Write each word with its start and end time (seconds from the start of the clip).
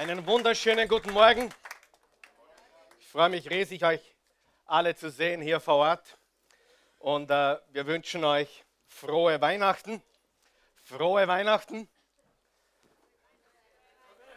Einen 0.00 0.26
wunderschönen 0.26 0.88
guten 0.88 1.12
Morgen. 1.12 1.52
Ich 3.00 3.06
freue 3.08 3.28
mich 3.28 3.50
riesig, 3.50 3.84
euch 3.84 4.00
alle 4.64 4.96
zu 4.96 5.10
sehen 5.10 5.42
hier 5.42 5.60
vor 5.60 5.74
Ort. 5.74 6.16
Und 6.98 7.30
äh, 7.30 7.58
wir 7.68 7.86
wünschen 7.86 8.24
euch 8.24 8.64
frohe 8.86 9.38
Weihnachten. 9.42 10.02
Frohe 10.84 11.28
Weihnachten. 11.28 11.86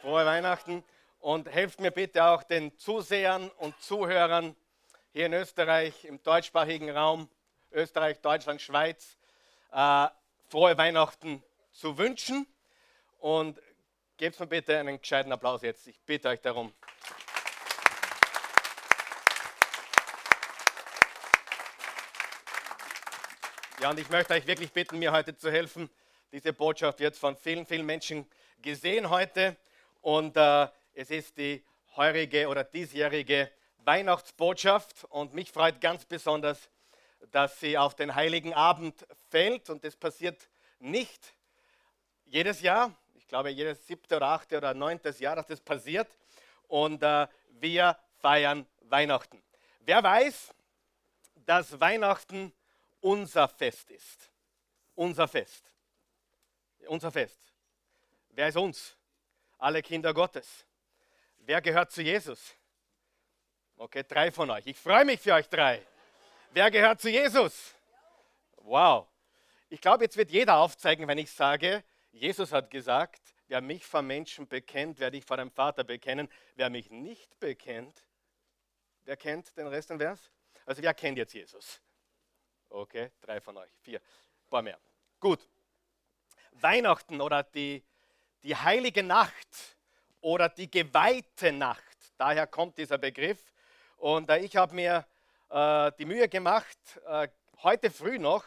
Frohe 0.02 0.26
Weihnachten. 0.26 0.84
Und 1.22 1.48
helft 1.48 1.80
mir 1.80 1.92
bitte 1.92 2.26
auch 2.26 2.44
den 2.44 2.78
Zusehern 2.78 3.50
und 3.52 3.80
Zuhörern 3.80 4.58
hier 5.14 5.28
in 5.28 5.34
Österreich, 5.34 6.04
im 6.04 6.22
deutschsprachigen 6.24 6.90
Raum, 6.90 7.30
Österreich, 7.72 8.20
Deutschland, 8.20 8.62
Schweiz, 8.62 9.18
äh, 9.72 10.08
frohe 10.50 10.78
Weihnachten 10.78 11.42
zu 11.72 11.98
wünschen. 11.98 12.48
Und 13.20 13.62
Gebt 14.18 14.40
mir 14.40 14.46
bitte 14.46 14.78
einen 14.78 15.00
gescheiten 15.00 15.32
Applaus 15.32 15.64
jetzt. 15.64 15.88
Ich 15.88 16.00
bitte 16.02 16.30
euch 16.30 16.40
darum. 16.40 16.72
Ja, 23.82 23.90
und 23.90 24.00
ich 24.00 24.08
möchte 24.12 24.36
euch 24.36 24.46
wirklich 24.46 24.72
bitten, 24.72 25.00
mir 25.00 25.12
heute 25.12 25.36
zu 25.36 25.52
helfen. 25.52 25.90
Diese 26.32 26.54
Botschaft 26.54 27.00
wird 27.00 27.18
von 27.18 27.36
vielen, 27.36 27.66
vielen 27.66 27.88
Menschen 27.88 28.30
gesehen 28.62 29.10
heute. 29.10 29.56
Und 30.02 30.38
äh, 30.38 30.68
es 30.94 31.10
ist 31.10 31.36
die 31.40 31.64
heurige 31.96 32.48
oder 32.50 32.64
diesjährige 32.64 33.50
Weihnachtsbotschaft. 33.80 35.06
Und 35.06 35.34
mich 35.34 35.52
freut 35.52 35.82
ganz 35.82 36.06
besonders, 36.06 36.70
dass 37.32 37.60
sie 37.60 37.80
auf 37.80 37.96
den 37.96 38.14
Heiligen 38.14 38.54
Abend 38.54 39.08
fällt. 39.32 39.72
Und 39.72 39.84
das 39.84 39.96
passiert 39.96 40.50
nicht 40.78 41.34
jedes 42.26 42.62
Jahr, 42.62 42.96
glaube, 43.34 43.50
jedes 43.50 43.88
siebte 43.88 44.18
oder 44.18 44.28
achte 44.28 44.58
oder 44.58 44.76
neuntes 44.76 45.18
Jahr, 45.18 45.36
dass 45.36 45.48
das 45.48 45.60
passiert. 45.60 46.08
Und 46.68 47.02
äh, 47.02 47.28
wir 47.54 47.98
feiern 48.20 48.68
Weihnachten. 48.82 49.42
Wer 49.80 50.04
weiß, 50.04 50.54
dass 51.38 51.80
Weihnachten 51.80 52.54
unser 53.02 53.48
Fest 53.48 53.90
ist? 53.90 54.30
Unser 54.94 55.28
Fest. 55.28 55.72
Unser 56.86 57.12
Fest. 57.12 57.40
Wer 58.30 58.50
ist 58.50 58.58
uns? 58.58 58.96
Alle 59.58 59.82
Kinder 59.82 60.14
Gottes. 60.14 60.64
Wer 61.40 61.60
gehört 61.60 61.92
zu 61.92 62.04
Jesus? 62.04 62.54
Okay, 63.78 64.04
drei 64.08 64.32
von 64.32 64.48
euch. 64.52 64.68
Ich 64.68 64.78
freue 64.78 65.06
mich 65.06 65.20
für 65.20 65.34
euch 65.34 65.50
drei. 65.50 65.82
Wer 66.52 66.70
gehört 66.70 67.02
zu 67.02 67.10
Jesus? 67.10 67.74
Wow. 68.58 69.08
Ich 69.70 69.82
glaube, 69.82 70.04
jetzt 70.04 70.18
wird 70.18 70.30
jeder 70.30 70.58
aufzeigen, 70.58 71.08
wenn 71.08 71.18
ich 71.18 71.32
sage, 71.32 71.84
Jesus 72.14 72.52
hat 72.52 72.70
gesagt, 72.70 73.22
wer 73.48 73.60
mich 73.60 73.86
vor 73.86 74.04
Menschen 74.04 74.48
bekennt, 74.48 75.00
werde 75.00 75.18
ich 75.18 75.26
vor 75.26 75.38
dem 75.38 75.52
Vater 75.52 75.84
bekennen. 75.84 76.30
Wer 76.56 76.70
mich 76.70 76.92
nicht 76.92 77.40
bekennt, 77.40 78.06
wer 79.04 79.18
kennt 79.18 79.58
den 79.58 79.68
Rest 79.68 79.90
des 79.90 79.98
Vers? 79.98 80.32
Also 80.66 80.82
wer 80.84 80.94
kennt 80.94 81.18
jetzt 81.18 81.34
Jesus? 81.34 81.82
Okay, 82.70 83.12
drei 83.20 83.42
von 83.42 83.58
euch, 83.58 83.72
vier, 83.82 84.00
ein 84.00 84.50
paar 84.50 84.62
mehr. 84.62 84.80
Gut. 85.20 85.48
Weihnachten 86.52 87.20
oder 87.20 87.42
die, 87.44 87.84
die 88.44 88.56
heilige 88.56 89.02
Nacht 89.02 89.78
oder 90.22 90.50
die 90.50 90.70
geweihte 90.70 91.52
Nacht, 91.52 91.98
daher 92.18 92.46
kommt 92.46 92.78
dieser 92.78 93.00
Begriff. 93.00 93.52
Und 93.98 94.30
äh, 94.30 94.38
ich 94.40 94.56
habe 94.56 94.76
mir 94.76 95.06
äh, 95.50 95.92
die 95.98 96.06
Mühe 96.06 96.30
gemacht, 96.30 96.78
äh, 97.08 97.28
heute 97.64 97.90
früh 97.90 98.20
noch 98.20 98.46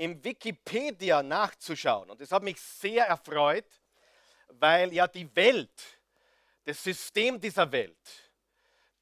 im 0.00 0.24
Wikipedia 0.24 1.22
nachzuschauen. 1.22 2.08
Und 2.08 2.22
das 2.22 2.32
hat 2.32 2.42
mich 2.42 2.58
sehr 2.58 3.04
erfreut, 3.04 3.66
weil 4.48 4.94
ja 4.94 5.06
die 5.06 5.36
Welt, 5.36 6.00
das 6.64 6.82
System 6.82 7.38
dieser 7.38 7.70
Welt, 7.70 7.98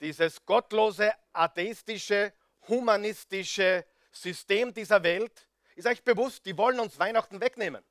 dieses 0.00 0.44
gottlose, 0.44 1.12
atheistische, 1.32 2.32
humanistische 2.66 3.86
System 4.10 4.74
dieser 4.74 5.00
Welt, 5.04 5.46
ist 5.76 5.86
euch 5.86 6.02
bewusst, 6.02 6.44
die 6.44 6.58
wollen 6.58 6.80
uns 6.80 6.98
Weihnachten 6.98 7.40
wegnehmen. 7.40 7.84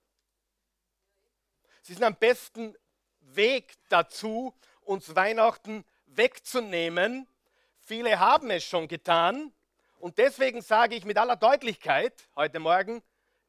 Sie 1.84 1.94
sind 1.94 2.04
am 2.04 2.16
besten 2.18 2.76
Weg 3.22 3.76
dazu, 3.88 4.54
uns 4.82 5.16
Weihnachten 5.16 5.86
wegzunehmen. 6.08 7.26
Viele 7.80 8.20
haben 8.20 8.52
es 8.52 8.66
schon 8.66 8.90
getan. 8.90 9.54
Und 10.00 10.18
deswegen 10.18 10.62
sage 10.62 10.96
ich 10.96 11.06
mit 11.06 11.18
aller 11.18 11.36
Deutlichkeit 11.36 12.30
heute 12.36 12.60
Morgen, 12.60 13.02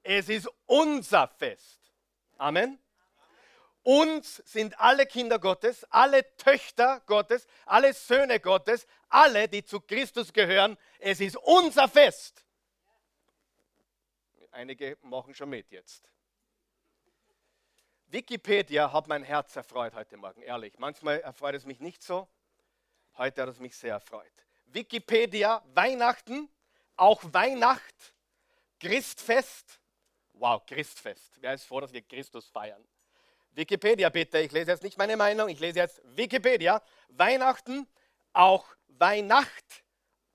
es 0.03 0.29
ist 0.29 0.49
unser 0.67 1.29
Fest. 1.29 1.93
Amen. 2.39 2.79
Uns 3.83 4.37
sind 4.45 4.79
alle 4.81 5.07
Kinder 5.07 5.39
Gottes, 5.39 5.85
alle 5.91 6.37
Töchter 6.37 7.01
Gottes, 7.07 7.47
alle 7.67 7.93
Söhne 7.93 8.41
Gottes, 8.41 8.87
alle, 9.09 9.49
die 9.49 9.65
zu 9.65 9.81
Christus 9.81 10.33
gehören. 10.33 10.77
Es 10.99 11.21
ist 11.21 11.37
unser 11.37 11.89
Fest. 11.89 12.45
Einige 14.51 14.99
machen 15.03 15.35
schon 15.35 15.51
mit 15.51 15.71
jetzt. 15.71 16.11
Wikipedia 18.07 18.93
hat 18.93 19.07
mein 19.07 19.23
Herz 19.23 19.55
erfreut 19.55 19.95
heute 19.95 20.17
Morgen, 20.17 20.43
ehrlich. 20.43 20.79
Manchmal 20.79 21.21
erfreut 21.21 21.55
es 21.55 21.67
mich 21.67 21.81
nicht 21.81 22.03
so. 22.03 22.27
Heute 23.17 23.43
hat 23.43 23.49
es 23.51 23.59
mich 23.59 23.77
sehr 23.77 23.93
erfreut. 23.93 24.48
Wikipedia, 24.73 25.63
Weihnachten, 25.75 26.49
auch 26.97 27.23
Weihnacht, 27.33 28.15
Christfest. 28.81 29.81
Wow, 30.35 30.65
Christfest. 30.67 31.35
Wer 31.41 31.55
ist 31.55 31.65
froh, 31.65 31.81
dass 31.81 31.93
wir 31.93 32.03
Christus 32.03 32.49
feiern? 32.49 32.87
Wikipedia 33.53 34.09
bitte, 34.09 34.39
ich 34.39 34.53
lese 34.53 34.71
jetzt 34.71 34.83
nicht 34.83 34.99
meine 34.99 35.17
Meinung, 35.17 35.49
ich 35.49 35.59
lese 35.59 35.81
jetzt 35.81 36.01
Wikipedia. 36.17 36.83
Weihnachten, 37.09 37.89
auch 38.33 38.67
Weihnacht, 38.87 39.85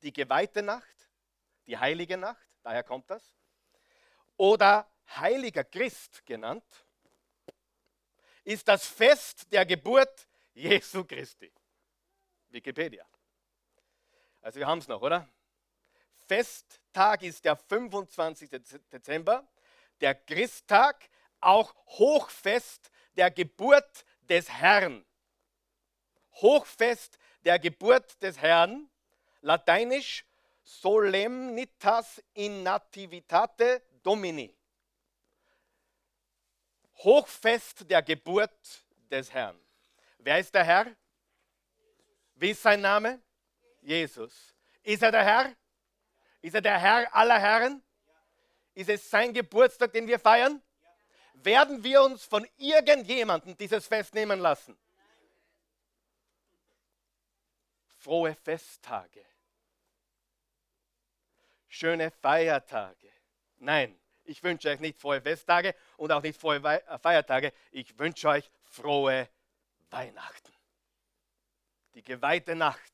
die 0.02 0.12
geweihte 0.12 0.62
Nacht, 0.62 1.10
die 1.68 1.78
heilige 1.78 2.18
Nacht, 2.18 2.48
daher 2.64 2.84
kommt 2.84 3.10
das. 3.10 3.24
Oder 4.36 4.90
heiliger 5.16 5.64
Christ 5.64 6.26
genannt, 6.26 6.66
ist 8.44 8.68
das 8.68 8.86
Fest 8.86 9.52
der 9.54 9.66
Geburt 9.66 10.28
Jesu 10.54 11.06
Christi. 11.06 11.52
Wikipedia. 12.50 13.06
Also 14.44 14.59
wir 14.59 14.68
haben 14.68 14.80
es 14.80 14.90
noch, 14.90 15.02
oder? 15.02 15.28
Festtag 16.28 17.24
ist 17.24 17.46
der 17.46 17.56
25. 17.56 18.50
Dezember, 18.92 19.48
der 20.02 20.16
Christtag, 20.16 21.09
auch 21.40 21.74
Hochfest 21.88 22.92
der 23.16 23.31
Geburt 23.31 24.06
des 24.24 24.50
Herrn. 24.50 25.06
Hochfest 26.34 27.18
der 27.46 27.58
Geburt 27.58 28.22
des 28.22 28.38
Herrn, 28.38 28.90
lateinisch 29.40 30.26
Solemnitas 30.62 32.22
in 32.34 32.64
Nativitate 32.64 33.81
Domini. 34.02 34.54
Hochfest 36.98 37.90
der 37.90 38.02
Geburt 38.02 38.84
des 39.10 39.31
Herrn. 39.31 39.58
Wer 40.18 40.40
ist 40.40 40.54
der 40.54 40.66
Herr? 40.66 40.94
Wie 42.36 42.52
ist 42.52 42.62
sein 42.62 42.81
Name? 42.81 43.22
Jesus. 43.84 44.54
Ist 44.84 45.04
er 45.04 45.12
der 45.12 45.24
Herr? 45.24 45.56
Ist 46.42 46.56
er 46.56 46.62
der 46.62 46.80
Herr 46.80 47.16
aller 47.16 47.40
Herren? 47.40 47.84
Ist 48.74 48.90
es 48.90 49.10
sein 49.10 49.34
Geburtstag, 49.34 49.94
den 49.94 50.08
wir 50.08 50.20
feiern? 50.20 50.62
Werden 51.36 51.84
wir 51.84 52.02
uns 52.02 52.24
von 52.24 52.48
irgendjemandem 52.58 53.56
dieses 53.58 53.88
Fest 53.88 54.14
nehmen 54.14 54.40
lassen? 54.40 54.78
Frohe 58.00 58.36
Festtage. 58.36 59.26
Schöne 61.68 62.12
Feiertage. 62.12 63.10
Nein, 63.58 63.98
ich 64.26 64.44
wünsche 64.44 64.70
euch 64.70 64.80
nicht 64.80 65.00
frohe 65.00 65.22
Festtage 65.22 65.76
und 65.98 66.12
auch 66.12 66.22
nicht 66.22 66.40
frohe 66.40 66.58
äh, 66.58 67.00
Feiertage. 67.00 67.54
Ich 67.72 67.98
wünsche 67.98 68.28
euch 68.28 68.50
frohe 68.66 69.30
Weihnachten. 69.90 70.54
Die 71.94 72.04
geweihte 72.04 72.56
Nacht 72.56 72.93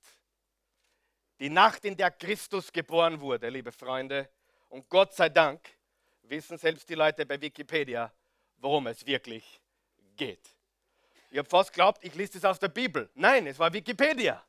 die 1.40 1.50
Nacht, 1.50 1.86
in 1.86 1.96
der 1.96 2.12
Christus 2.12 2.72
geboren 2.72 3.20
wurde, 3.20 3.50
liebe 3.50 3.72
Freunde. 3.72 4.30
Und 4.70 4.88
Gott 4.90 5.14
sei 5.14 5.30
Dank 5.30 5.62
wissen 6.24 6.58
selbst 6.58 6.88
die 6.90 6.96
Leute 6.96 7.26
bei 7.26 7.40
Wikipedia, 7.40 8.12
worum 8.58 8.88
es 8.88 9.06
wirklich 9.06 9.62
geht. 10.16 10.56
Ich 11.32 11.38
habe 11.38 11.50
fast 11.50 11.72
geglaubt, 11.72 12.04
ich 12.04 12.14
lese 12.16 12.38
es 12.38 12.46
aus 12.46 12.60
der 12.60 12.70
Bibel. 12.70 13.10
Nein, 13.14 13.48
es 13.48 13.58
war 13.58 13.72
Wikipedia. 13.72 14.44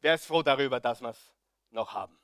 Wer 0.00 0.14
ist 0.14 0.26
froh 0.26 0.42
darüber, 0.42 0.80
dass 0.80 1.00
wir 1.00 1.10
es 1.10 1.32
noch 1.70 1.92
haben? 1.92 2.18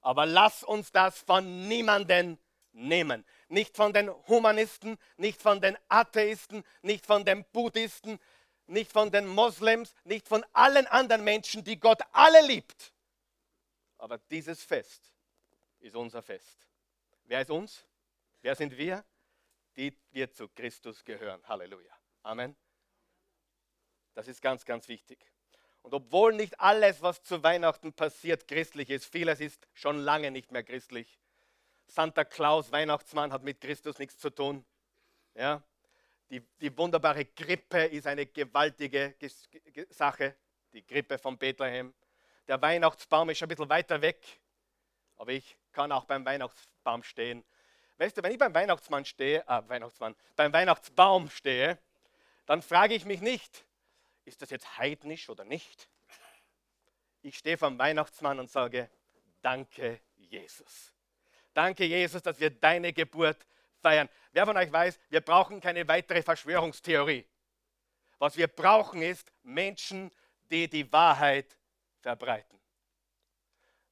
Aber 0.00 0.26
lass 0.26 0.64
uns 0.64 0.90
das 0.90 1.20
von 1.20 1.68
niemanden 1.68 2.38
nehmen. 2.72 3.24
Nicht 3.48 3.76
von 3.76 3.92
den 3.92 4.10
Humanisten, 4.28 4.98
nicht 5.16 5.40
von 5.40 5.60
den 5.60 5.76
Atheisten, 5.88 6.64
nicht 6.80 7.06
von 7.06 7.24
den 7.24 7.44
Buddhisten, 7.52 8.18
nicht 8.72 8.90
von 8.90 9.10
den 9.10 9.26
Moslems, 9.26 9.94
nicht 10.04 10.26
von 10.26 10.44
allen 10.52 10.86
anderen 10.86 11.22
Menschen, 11.22 11.62
die 11.62 11.78
Gott 11.78 12.00
alle 12.12 12.44
liebt. 12.46 12.92
Aber 13.98 14.18
dieses 14.18 14.62
Fest 14.62 15.12
ist 15.78 15.94
unser 15.94 16.22
Fest. 16.22 16.66
Wer 17.24 17.42
ist 17.42 17.50
uns? 17.50 17.84
Wer 18.40 18.56
sind 18.56 18.76
wir? 18.76 19.04
Die 19.76 19.96
wir 20.10 20.32
zu 20.32 20.48
Christus 20.48 21.04
gehören. 21.04 21.40
Halleluja. 21.46 21.92
Amen. 22.22 22.56
Das 24.14 24.28
ist 24.28 24.42
ganz, 24.42 24.64
ganz 24.64 24.88
wichtig. 24.88 25.18
Und 25.82 25.94
obwohl 25.94 26.34
nicht 26.34 26.60
alles, 26.60 27.02
was 27.02 27.22
zu 27.22 27.42
Weihnachten 27.42 27.92
passiert, 27.92 28.46
christlich 28.46 28.90
ist, 28.90 29.06
vieles 29.06 29.40
ist 29.40 29.66
schon 29.72 29.98
lange 29.98 30.30
nicht 30.30 30.52
mehr 30.52 30.62
christlich. 30.62 31.18
Santa 31.86 32.24
Claus, 32.24 32.70
Weihnachtsmann, 32.70 33.32
hat 33.32 33.42
mit 33.42 33.60
Christus 33.60 33.98
nichts 33.98 34.18
zu 34.18 34.30
tun. 34.30 34.64
Ja? 35.34 35.62
Die, 36.32 36.40
die 36.62 36.74
wunderbare 36.78 37.26
Grippe 37.26 37.84
ist 37.84 38.06
eine 38.06 38.24
gewaltige 38.24 39.14
Sache, 39.90 40.34
die 40.72 40.82
Grippe 40.82 41.18
von 41.18 41.36
Bethlehem. 41.36 41.92
Der 42.48 42.62
Weihnachtsbaum 42.62 43.28
ist 43.28 43.42
ein 43.42 43.50
bisschen 43.50 43.68
weiter 43.68 44.00
weg, 44.00 44.40
aber 45.18 45.32
ich 45.32 45.58
kann 45.72 45.92
auch 45.92 46.06
beim 46.06 46.24
Weihnachtsbaum 46.24 47.02
stehen. 47.02 47.44
Weißt 47.98 48.16
du, 48.16 48.22
wenn 48.22 48.32
ich 48.32 48.38
beim 48.38 48.54
Weihnachtsmann 48.54 49.04
stehe, 49.04 49.44
äh, 49.46 49.62
Weihnachtsmann, 49.68 50.16
beim 50.34 50.54
Weihnachtsbaum 50.54 51.28
stehe, 51.28 51.78
dann 52.46 52.62
frage 52.62 52.94
ich 52.94 53.04
mich 53.04 53.20
nicht, 53.20 53.66
ist 54.24 54.40
das 54.40 54.48
jetzt 54.48 54.78
heidnisch 54.78 55.28
oder 55.28 55.44
nicht? 55.44 55.86
Ich 57.20 57.36
stehe 57.36 57.58
vom 57.58 57.78
Weihnachtsmann 57.78 58.40
und 58.40 58.50
sage, 58.50 58.88
danke 59.42 60.00
Jesus. 60.16 60.94
Danke 61.52 61.84
Jesus, 61.84 62.22
dass 62.22 62.40
wir 62.40 62.48
deine 62.48 62.94
Geburt 62.94 63.46
feiern. 63.82 64.08
Wer 64.32 64.46
von 64.46 64.56
euch 64.56 64.72
weiß, 64.72 64.98
wir 65.10 65.20
brauchen 65.20 65.60
keine 65.60 65.86
weitere 65.86 66.22
Verschwörungstheorie. 66.22 67.26
Was 68.18 68.36
wir 68.36 68.46
brauchen 68.46 69.02
ist 69.02 69.30
Menschen, 69.42 70.10
die 70.50 70.68
die 70.68 70.90
Wahrheit 70.92 71.58
verbreiten. 72.00 72.58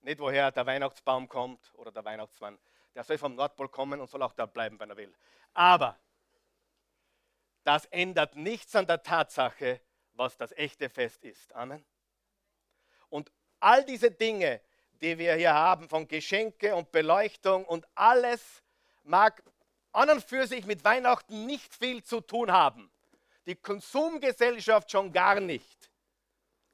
Nicht 0.02 0.20
woher 0.20 0.50
der 0.50 0.64
Weihnachtsbaum 0.64 1.28
kommt 1.28 1.72
oder 1.74 1.92
der 1.92 2.04
Weihnachtsmann. 2.04 2.58
Der 2.94 3.04
soll 3.04 3.18
vom 3.18 3.34
Nordpol 3.34 3.68
kommen 3.68 4.00
und 4.00 4.08
soll 4.08 4.22
auch 4.22 4.32
da 4.32 4.46
bleiben, 4.46 4.78
wenn 4.80 4.90
er 4.90 4.96
will. 4.96 5.14
Aber 5.52 5.98
das 7.64 7.84
ändert 7.86 8.36
nichts 8.36 8.74
an 8.74 8.86
der 8.86 9.02
Tatsache, 9.02 9.80
was 10.14 10.36
das 10.36 10.52
echte 10.52 10.88
Fest 10.88 11.24
ist. 11.24 11.54
Amen. 11.54 11.84
Und 13.10 13.30
all 13.58 13.84
diese 13.84 14.10
Dinge, 14.10 14.60
die 15.00 15.18
wir 15.18 15.34
hier 15.34 15.54
haben, 15.54 15.88
von 15.88 16.08
Geschenke 16.08 16.74
und 16.74 16.90
Beleuchtung 16.92 17.64
und 17.64 17.86
alles, 17.94 18.62
mag 19.02 19.42
an 19.92 20.10
und 20.10 20.22
für 20.22 20.46
sich 20.46 20.66
mit 20.66 20.84
Weihnachten 20.84 21.46
nicht 21.46 21.74
viel 21.74 22.02
zu 22.02 22.20
tun 22.20 22.50
haben. 22.50 22.90
Die 23.46 23.56
Konsumgesellschaft 23.56 24.90
schon 24.90 25.12
gar 25.12 25.40
nicht. 25.40 25.90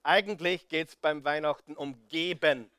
Eigentlich 0.02 0.68
geht 0.68 0.88
es 0.88 0.96
beim 0.96 1.24
Weihnachten 1.24 1.76
um 1.76 2.06
Geben, 2.08 2.70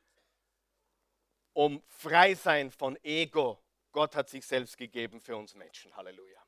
um 1.52 1.82
Freisein 1.88 2.70
von 2.70 2.96
Ego. 3.02 3.62
Gott 3.92 4.14
hat 4.16 4.28
sich 4.28 4.46
selbst 4.46 4.76
gegeben 4.76 5.20
für 5.20 5.36
uns 5.36 5.54
Menschen. 5.54 5.94
Halleluja. 5.96 6.40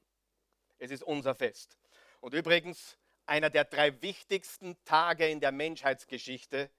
Es 0.78 0.90
ist 0.90 1.02
unser 1.02 1.34
Fest. 1.34 1.76
Und 2.20 2.34
übrigens, 2.34 2.96
einer 3.26 3.50
der 3.50 3.64
drei 3.64 4.00
wichtigsten 4.02 4.76
Tage 4.84 5.28
in 5.28 5.40
der 5.40 5.52
Menschheitsgeschichte 5.52 6.70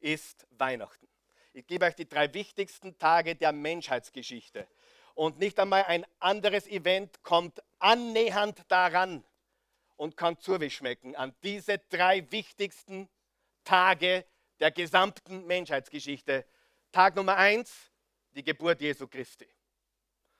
ist 0.00 0.46
Weihnachten. 0.50 1.08
Ich 1.52 1.66
gebe 1.66 1.86
euch 1.86 1.94
die 1.94 2.08
drei 2.08 2.32
wichtigsten 2.34 2.98
Tage 2.98 3.34
der 3.34 3.52
Menschheitsgeschichte. 3.52 4.68
Und 5.18 5.40
nicht 5.40 5.58
einmal 5.58 5.82
ein 5.82 6.06
anderes 6.20 6.68
Event 6.68 7.24
kommt 7.24 7.60
annähernd 7.80 8.62
daran 8.68 9.24
und 9.96 10.16
kann 10.16 10.38
Zurwisch 10.38 10.76
schmecken 10.76 11.16
an 11.16 11.34
diese 11.42 11.78
drei 11.90 12.30
wichtigsten 12.30 13.08
Tage 13.64 14.24
der 14.60 14.70
gesamten 14.70 15.44
Menschheitsgeschichte. 15.44 16.46
Tag 16.92 17.16
Nummer 17.16 17.36
eins, 17.36 17.90
die 18.30 18.44
Geburt 18.44 18.80
Jesu 18.80 19.08
Christi. 19.08 19.48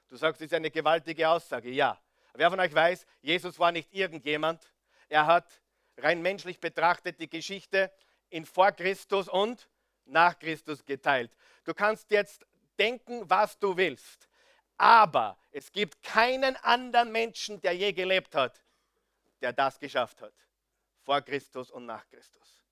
Du 0.07 0.15
sagst, 0.15 0.41
das 0.41 0.47
ist 0.47 0.55
eine 0.55 0.71
gewaltige 0.71 1.29
Aussage. 1.29 1.71
Ja. 1.71 2.01
Wer 2.35 2.49
von 2.49 2.61
euch 2.61 2.73
weiß, 2.73 3.05
Jesus 3.21 3.59
war 3.59 3.73
nicht 3.73 3.93
irgendjemand. 3.93 4.63
Er 5.09 5.27
hat 5.27 5.61
rein 5.97 6.23
menschlich 6.23 6.61
betrachtet 6.61 7.19
die 7.19 7.29
Geschichte 7.29 7.91
in 8.31 8.47
vor 8.47 8.71
Christus 8.71 9.29
und 9.29 9.69
nach 10.05 10.39
Christus 10.39 10.85
geteilt. 10.85 11.37
Du 11.65 11.75
kannst 11.75 12.13
jetzt 12.13 12.47
denken, 12.79 13.29
was 13.29 13.59
du 13.59 13.77
willst, 13.77 14.28
aber 14.79 15.37
es 15.51 15.71
gibt 15.71 16.03
keinen 16.03 16.57
anderen 16.57 17.13
Menschen, 17.13 17.61
der 17.61 17.73
je 17.73 17.93
gelebt 17.93 18.35
hat, 18.35 18.63
der 19.41 19.53
das 19.53 19.79
geschafft 19.79 20.23
hat. 20.23 20.33
Vor 21.03 21.21
Christus 21.21 21.71
und 21.71 21.85
nach 21.87 22.09
Christus. 22.09 22.63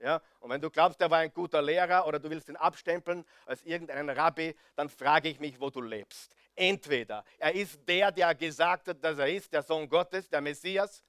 Ja? 0.00 0.20
Und 0.40 0.50
wenn 0.50 0.60
du 0.60 0.70
glaubst, 0.70 1.00
er 1.00 1.10
war 1.10 1.18
ein 1.18 1.32
guter 1.32 1.62
Lehrer 1.62 2.06
oder 2.06 2.18
du 2.18 2.28
willst 2.30 2.48
ihn 2.48 2.56
abstempeln 2.56 3.24
als 3.46 3.62
irgendeinen 3.62 4.10
Rabbi, 4.10 4.56
dann 4.74 4.88
frage 4.88 5.28
ich 5.28 5.38
mich, 5.38 5.60
wo 5.60 5.70
du 5.70 5.80
lebst. 5.80 6.34
Entweder 6.54 7.24
er 7.38 7.54
ist 7.54 7.86
der, 7.86 8.10
der 8.10 8.34
gesagt 8.34 8.88
hat, 8.88 9.04
dass 9.04 9.18
er 9.18 9.28
ist, 9.28 9.52
der 9.52 9.62
Sohn 9.62 9.88
Gottes, 9.88 10.28
der 10.28 10.40
Messias, 10.40 11.04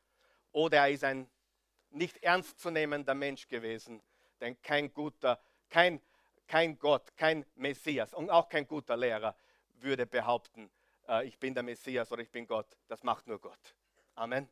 oder 0.52 0.78
er 0.78 0.90
ist 0.92 1.04
ein 1.04 1.30
nicht 1.90 2.22
ernstzunehmender 2.24 3.14
Mensch 3.14 3.48
gewesen, 3.48 4.02
denn 4.40 4.62
kein 4.62 4.94
guter 4.94 5.40
kein, 5.74 6.00
kein 6.48 6.78
Gott, 6.78 7.18
kein 7.18 7.46
Messias 7.56 8.14
und 8.14 8.30
auch 8.30 8.48
kein 8.48 8.68
guter 8.68 8.96
Lehrer 8.96 9.36
würde 9.82 10.06
behaupten, 10.06 10.70
äh, 11.08 11.26
ich 11.28 11.38
bin 11.38 11.54
der 11.54 11.64
Messias 11.64 12.12
oder 12.12 12.22
ich 12.22 12.32
bin 12.32 12.48
Gott. 12.48 12.68
Das 12.88 13.04
macht 13.04 13.28
nur 13.28 13.40
Gott. 13.40 13.76
Amen. 14.16 14.50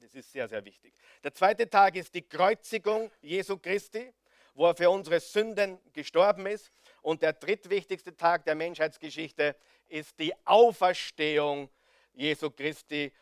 Das 0.00 0.14
ist 0.14 0.30
sehr, 0.32 0.48
sehr 0.48 0.64
wichtig. 0.64 0.94
Der 1.22 1.32
zweite 1.32 1.68
Tag 1.68 1.96
ist 1.96 2.14
die 2.14 2.22
Kreuzigung 2.22 3.10
Jesu 3.22 3.58
Christi, 3.58 4.12
wo 4.54 4.66
er 4.66 4.74
für 4.74 4.90
unsere 4.90 5.20
Sünden 5.20 5.78
gestorben 5.92 6.46
ist. 6.46 6.70
Und 7.02 7.22
der 7.22 7.32
drittwichtigste 7.32 8.16
Tag 8.16 8.44
der 8.44 8.54
Menschheitsgeschichte 8.54 9.56
ist 9.88 10.18
die 10.18 10.34
Auferstehung 10.44 11.70
Jesu 12.12 12.50
Christi, 12.50 13.12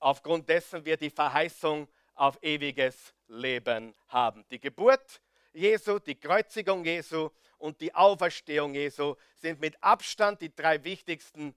aufgrund 0.00 0.48
dessen 0.48 0.84
wir 0.84 0.96
die 0.96 1.10
Verheißung 1.10 1.88
auf 2.14 2.42
ewiges 2.42 3.14
Leben 3.28 3.94
haben. 4.08 4.44
Die 4.50 4.60
Geburt 4.60 5.20
Jesu, 5.54 6.00
die 6.00 6.16
Kreuzigung 6.16 6.84
Jesu 6.84 7.30
und 7.58 7.80
die 7.80 7.94
Auferstehung 7.94 8.74
Jesu 8.74 9.14
sind 9.36 9.60
mit 9.60 9.80
Abstand 9.82 10.40
die 10.40 10.54
drei 10.54 10.82
wichtigsten 10.82 11.54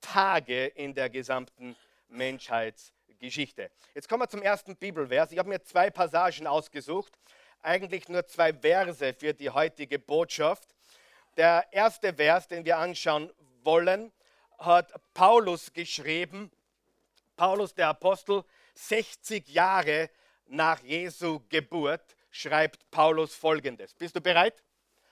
Tage 0.00 0.66
in 0.68 0.94
der 0.94 1.10
gesamten 1.10 1.76
Menschheitsgeschichte. 2.08 3.70
Jetzt 3.94 4.08
kommen 4.08 4.22
wir 4.22 4.28
zum 4.28 4.42
ersten 4.42 4.76
Bibelvers. 4.76 5.30
Ich 5.30 5.38
habe 5.38 5.50
mir 5.50 5.62
zwei 5.62 5.90
Passagen 5.90 6.46
ausgesucht, 6.46 7.12
eigentlich 7.60 8.08
nur 8.08 8.26
zwei 8.26 8.54
Verse 8.54 9.12
für 9.12 9.34
die 9.34 9.50
heutige 9.50 9.98
Botschaft. 9.98 10.74
Der 11.36 11.66
erste 11.70 12.14
Vers, 12.14 12.48
den 12.48 12.64
wir 12.64 12.78
anschauen 12.78 13.30
wollen, 13.62 14.10
hat 14.58 14.94
Paulus 15.12 15.70
geschrieben. 15.72 16.50
Paulus 17.36 17.74
der 17.74 17.88
Apostel, 17.88 18.42
60 18.74 19.48
Jahre 19.48 20.08
nach 20.46 20.82
Jesu 20.82 21.40
Geburt 21.50 22.16
schreibt 22.30 22.90
Paulus 22.90 23.34
folgendes. 23.34 23.94
Bist 23.94 24.16
du 24.16 24.20
bereit? 24.20 24.62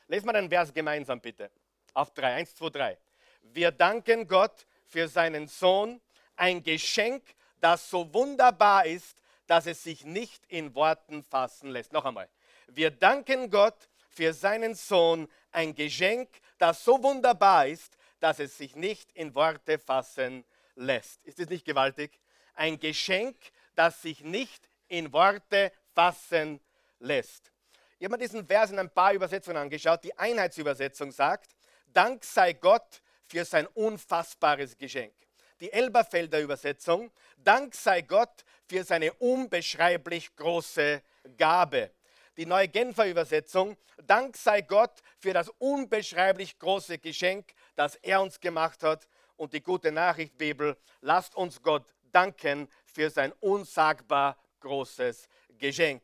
Lesen 0.09 0.27
wir 0.27 0.33
den 0.33 0.49
Vers 0.49 0.73
gemeinsam 0.73 1.21
bitte. 1.21 1.51
Auf 1.95 2.13
drei. 2.13 2.35
Eins, 2.35 2.55
zwei, 2.55 2.71
drei. 2.71 2.99
Wir 3.43 3.71
danken 3.71 4.27
Gott 4.27 4.67
für 4.85 5.09
seinen 5.09 5.49
Sohn, 5.49 6.01
ein 6.37 6.63
Geschenk, 6.63 7.23
das 7.61 7.89
so 7.89 8.13
wunderbar 8.13 8.87
ist, 8.87 9.21
dass 9.47 9.67
es 9.67 9.83
sich 9.83 10.05
nicht 10.05 10.45
in 10.47 10.75
Worten 10.75 11.23
fassen 11.23 11.71
lässt. 11.71 11.93
Noch 11.93 12.05
einmal. 12.05 12.29
Wir 12.69 12.91
danken 12.91 13.51
Gott 13.51 13.89
für 14.09 14.33
seinen 14.33 14.75
Sohn, 14.75 15.29
ein 15.53 15.75
Geschenk, 15.75 16.29
das 16.59 16.85
so 16.85 17.03
wunderbar 17.03 17.67
ist, 17.67 17.97
dass 18.21 18.39
es 18.39 18.57
sich 18.57 18.77
nicht 18.77 19.13
in 19.13 19.35
Worte 19.35 19.79
fassen 19.79 20.45
lässt. 20.75 21.25
Ist 21.25 21.39
das 21.39 21.49
nicht 21.49 21.65
gewaltig? 21.65 22.19
Ein 22.55 22.79
Geschenk, 22.79 23.37
das 23.75 24.03
sich 24.03 24.23
nicht 24.23 24.69
in 24.89 25.13
Worte 25.13 25.73
fassen 25.95 26.61
lässt. 26.99 27.53
Ich 27.99 28.05
habe 28.05 28.17
mir 28.17 28.19
diesen 28.19 28.47
Vers 28.47 28.71
in 28.71 28.79
ein 28.79 28.91
paar 28.91 29.13
Übersetzungen 29.13 29.57
angeschaut. 29.57 30.05
Die 30.05 30.17
Einheitsübersetzung 30.19 31.11
sagt, 31.13 31.57
Dank 31.87 32.25
sei 32.25 32.53
Gott 32.53 33.01
für 33.27 33.45
sein 33.45 33.67
unfassbares 33.69 34.77
Geschenk. 34.77 35.15
Die 35.61 35.73
Elberfelder 35.73 36.41
Übersetzung, 36.41 37.11
Dank 37.39 37.75
sei 37.75 38.03
Gott 38.03 38.45
für 38.69 38.85
seine 38.85 39.13
unbeschreiblich 39.15 40.37
große 40.37 41.03
Gabe. 41.39 41.91
Die 42.37 42.45
Neue 42.45 42.69
Genfer 42.69 43.09
Übersetzung, 43.09 43.79
Dank 44.03 44.37
sei 44.37 44.61
Gott 44.61 45.01
für 45.19 45.33
das 45.33 45.49
unbeschreiblich 45.59 46.59
große 46.59 46.99
Geschenk, 46.99 47.55
das 47.77 47.97
er 47.97 48.21
uns 48.21 48.39
gemacht 48.39 48.83
hat. 48.83 49.09
Und 49.37 49.55
die 49.55 49.63
gute 49.63 49.91
Nachricht 49.91 50.37
Bibel, 50.37 50.77
lasst 51.01 51.35
uns 51.35 51.63
Gott 51.63 51.95
danken 52.13 52.69
für 52.85 53.09
sein 53.09 53.33
unsagbar 53.41 54.37
großes 54.61 55.29
Geschenk. 55.59 56.03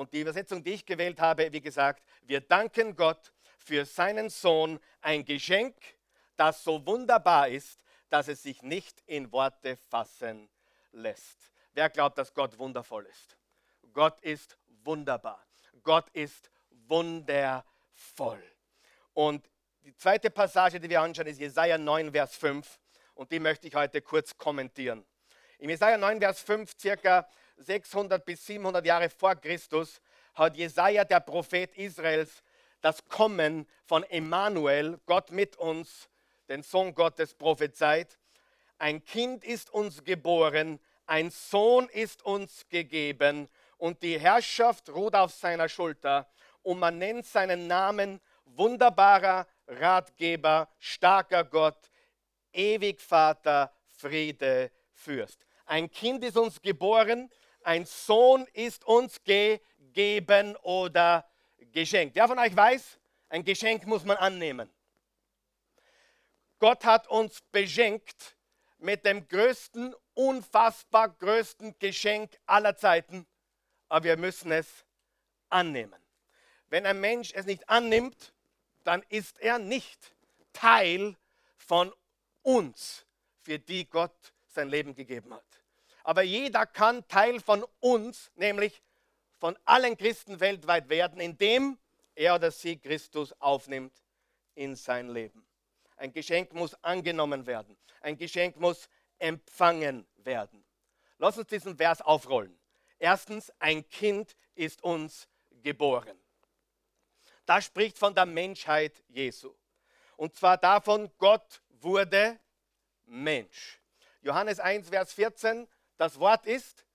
Und 0.00 0.14
die 0.14 0.22
Übersetzung, 0.22 0.64
die 0.64 0.72
ich 0.72 0.86
gewählt 0.86 1.20
habe, 1.20 1.52
wie 1.52 1.60
gesagt, 1.60 2.02
wir 2.22 2.40
danken 2.40 2.96
Gott 2.96 3.34
für 3.58 3.84
seinen 3.84 4.30
Sohn, 4.30 4.80
ein 5.02 5.26
Geschenk, 5.26 5.76
das 6.36 6.64
so 6.64 6.86
wunderbar 6.86 7.48
ist, 7.48 7.78
dass 8.08 8.26
es 8.28 8.42
sich 8.42 8.62
nicht 8.62 9.02
in 9.04 9.30
Worte 9.30 9.76
fassen 9.76 10.48
lässt. 10.92 11.52
Wer 11.74 11.90
glaubt, 11.90 12.16
dass 12.16 12.32
Gott 12.32 12.58
wundervoll 12.58 13.04
ist? 13.04 13.36
Gott 13.92 14.18
ist 14.22 14.56
wunderbar. 14.84 15.44
Gott 15.82 16.08
ist 16.14 16.50
wundervoll. 16.70 18.42
Und 19.12 19.50
die 19.84 19.94
zweite 19.94 20.30
Passage, 20.30 20.80
die 20.80 20.88
wir 20.88 21.02
anschauen, 21.02 21.26
ist 21.26 21.40
Jesaja 21.40 21.76
9, 21.76 22.10
Vers 22.10 22.36
5. 22.36 22.80
Und 23.12 23.30
die 23.30 23.38
möchte 23.38 23.68
ich 23.68 23.74
heute 23.74 24.00
kurz 24.00 24.34
kommentieren. 24.34 25.04
In 25.58 25.68
Jesaja 25.68 25.98
9, 25.98 26.20
Vers 26.20 26.40
5, 26.40 26.72
circa 26.78 27.28
600 27.60 28.24
bis 28.24 28.44
700 28.46 28.84
Jahre 28.84 29.10
vor 29.10 29.36
Christus, 29.36 30.00
hat 30.34 30.56
Jesaja, 30.56 31.04
der 31.04 31.20
Prophet 31.20 31.74
Israels, 31.76 32.42
das 32.80 33.06
Kommen 33.08 33.66
von 33.84 34.04
Emmanuel, 34.04 34.98
Gott 35.06 35.30
mit 35.30 35.56
uns, 35.56 36.08
den 36.48 36.62
Sohn 36.62 36.94
Gottes, 36.94 37.34
prophezeit. 37.34 38.18
Ein 38.78 39.04
Kind 39.04 39.44
ist 39.44 39.70
uns 39.70 40.02
geboren, 40.02 40.80
ein 41.06 41.30
Sohn 41.30 41.88
ist 41.88 42.24
uns 42.24 42.66
gegeben 42.68 43.48
und 43.76 44.02
die 44.02 44.18
Herrschaft 44.18 44.88
ruht 44.90 45.14
auf 45.14 45.32
seiner 45.32 45.68
Schulter 45.68 46.28
und 46.62 46.78
man 46.78 46.98
nennt 46.98 47.26
seinen 47.26 47.66
Namen 47.66 48.20
wunderbarer 48.44 49.46
Ratgeber, 49.66 50.68
starker 50.78 51.44
Gott, 51.44 51.90
ewig 52.52 53.00
Vater, 53.00 53.72
Friede, 53.86 54.70
Fürst. 54.92 55.44
Ein 55.66 55.90
Kind 55.90 56.24
ist 56.24 56.36
uns 56.36 56.60
geboren, 56.60 57.30
ein 57.64 57.86
Sohn 57.86 58.46
ist 58.52 58.84
uns 58.84 59.22
gegeben 59.22 60.56
oder 60.56 61.28
geschenkt. 61.72 62.16
Wer 62.16 62.28
von 62.28 62.38
euch 62.38 62.54
weiß, 62.56 62.98
ein 63.28 63.44
Geschenk 63.44 63.86
muss 63.86 64.04
man 64.04 64.16
annehmen. 64.16 64.70
Gott 66.58 66.84
hat 66.84 67.08
uns 67.08 67.40
beschenkt 67.52 68.36
mit 68.78 69.04
dem 69.04 69.26
größten, 69.28 69.94
unfassbar 70.14 71.08
größten 71.08 71.78
Geschenk 71.78 72.38
aller 72.46 72.76
Zeiten, 72.76 73.26
aber 73.88 74.04
wir 74.04 74.16
müssen 74.16 74.52
es 74.52 74.84
annehmen. 75.48 76.00
Wenn 76.68 76.86
ein 76.86 77.00
Mensch 77.00 77.32
es 77.34 77.46
nicht 77.46 77.68
annimmt, 77.68 78.34
dann 78.84 79.02
ist 79.08 79.40
er 79.40 79.58
nicht 79.58 80.14
Teil 80.52 81.16
von 81.56 81.92
uns, 82.42 83.06
für 83.40 83.58
die 83.58 83.88
Gott 83.88 84.32
sein 84.46 84.68
Leben 84.68 84.94
gegeben 84.94 85.32
hat. 85.34 85.59
Aber 86.02 86.22
jeder 86.22 86.66
kann 86.66 87.06
Teil 87.08 87.40
von 87.40 87.64
uns, 87.80 88.30
nämlich 88.34 88.82
von 89.38 89.58
allen 89.64 89.96
Christen 89.96 90.40
weltweit 90.40 90.88
werden, 90.88 91.20
indem 91.20 91.78
er 92.14 92.34
oder 92.34 92.50
sie 92.50 92.78
Christus 92.78 93.32
aufnimmt 93.40 93.94
in 94.54 94.76
sein 94.76 95.08
Leben. 95.08 95.46
Ein 95.96 96.12
Geschenk 96.12 96.52
muss 96.52 96.74
angenommen 96.82 97.46
werden. 97.46 97.76
Ein 98.00 98.16
Geschenk 98.16 98.56
muss 98.56 98.88
empfangen 99.18 100.06
werden. 100.16 100.64
Lass 101.18 101.36
uns 101.36 101.48
diesen 101.48 101.76
Vers 101.76 102.00
aufrollen. 102.00 102.58
Erstens, 102.98 103.52
ein 103.58 103.88
Kind 103.88 104.36
ist 104.54 104.82
uns 104.82 105.28
geboren. 105.62 106.18
Das 107.46 107.64
spricht 107.64 107.98
von 107.98 108.14
der 108.14 108.26
Menschheit 108.26 109.02
Jesu. 109.08 109.54
Und 110.16 110.34
zwar 110.36 110.58
davon, 110.58 111.10
Gott 111.18 111.62
wurde 111.68 112.38
Mensch. 113.06 113.80
Johannes 114.22 114.60
1, 114.60 114.90
Vers 114.90 115.14
14, 115.14 115.66
das 116.00 116.18
Wort 116.18 116.46
ist 116.46 116.86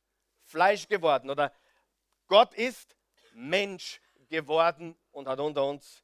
Fleisch 0.45 0.87
geworden 0.87 1.29
oder 1.29 1.53
Gott 2.25 2.55
ist 2.55 2.97
Mensch 3.33 4.01
geworden 4.29 4.97
und 5.11 5.27
hat 5.27 5.39
unter 5.39 5.63
uns 5.63 6.03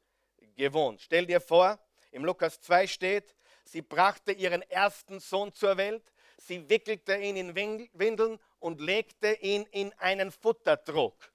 gewohnt. 0.55 1.01
Stell 1.01 1.25
dir 1.25 1.41
vor, 1.41 1.79
im 2.11 2.23
Lukas 2.23 2.61
2 2.61 2.85
steht, 2.85 3.35
sie 3.65 3.81
brachte 3.81 4.31
ihren 4.31 4.61
ersten 4.61 5.19
Sohn 5.19 5.51
zur 5.51 5.77
Welt, 5.77 6.13
sie 6.37 6.69
wickelte 6.69 7.15
ihn 7.15 7.37
in 7.37 7.55
Windeln 7.55 8.39
und 8.59 8.79
legte 8.79 9.33
ihn 9.33 9.63
in 9.71 9.91
einen 9.93 10.31
Futtertrog. 10.31 11.33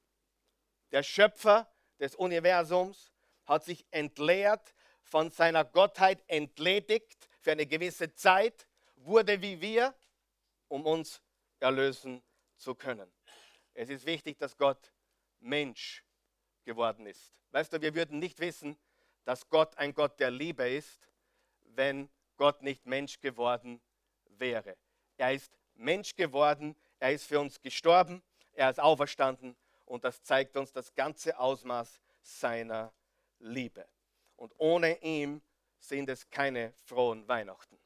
Der 0.92 1.02
Schöpfer 1.02 1.68
des 1.98 2.14
Universums 2.14 3.10
hat 3.44 3.64
sich 3.64 3.84
entleert, 3.90 4.72
von 5.02 5.30
seiner 5.32 5.64
Gottheit 5.64 6.22
entledigt 6.28 7.28
für 7.40 7.50
eine 7.50 7.66
gewisse 7.66 8.14
Zeit, 8.14 8.68
wurde 8.94 9.42
wie 9.42 9.60
wir, 9.60 9.94
um 10.68 10.86
uns 10.86 11.20
erlösen 11.60 12.22
zu 12.56 12.74
können. 12.74 13.10
Es 13.74 13.90
ist 13.90 14.06
wichtig, 14.06 14.38
dass 14.38 14.56
Gott 14.56 14.92
Mensch 15.40 16.04
geworden 16.64 17.06
ist. 17.06 17.38
Weißt 17.50 17.72
du, 17.72 17.80
wir 17.80 17.94
würden 17.94 18.18
nicht 18.18 18.38
wissen, 18.40 18.76
dass 19.24 19.48
Gott 19.48 19.76
ein 19.78 19.94
Gott 19.94 20.18
der 20.20 20.30
Liebe 20.30 20.68
ist, 20.68 21.08
wenn 21.62 22.08
Gott 22.36 22.62
nicht 22.62 22.86
Mensch 22.86 23.20
geworden 23.20 23.80
wäre. 24.28 24.76
Er 25.16 25.32
ist 25.32 25.52
Mensch 25.74 26.14
geworden, 26.14 26.76
er 26.98 27.12
ist 27.12 27.26
für 27.26 27.40
uns 27.40 27.60
gestorben, 27.60 28.22
er 28.52 28.70
ist 28.70 28.80
auferstanden 28.80 29.56
und 29.84 30.04
das 30.04 30.22
zeigt 30.22 30.56
uns 30.56 30.72
das 30.72 30.94
ganze 30.94 31.38
Ausmaß 31.38 32.00
seiner 32.20 32.92
Liebe. 33.38 33.86
Und 34.36 34.54
ohne 34.58 34.98
ihn 35.02 35.42
sind 35.78 36.08
es 36.08 36.28
keine 36.28 36.72
frohen 36.84 37.26
Weihnachten. 37.28 37.78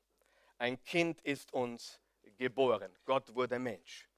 Ein 0.58 0.82
Kind 0.84 1.20
ist 1.22 1.52
uns 1.52 2.00
geboren. 2.40 2.90
Gott 3.04 3.32
wurde 3.34 3.58
Mensch. 3.58 4.08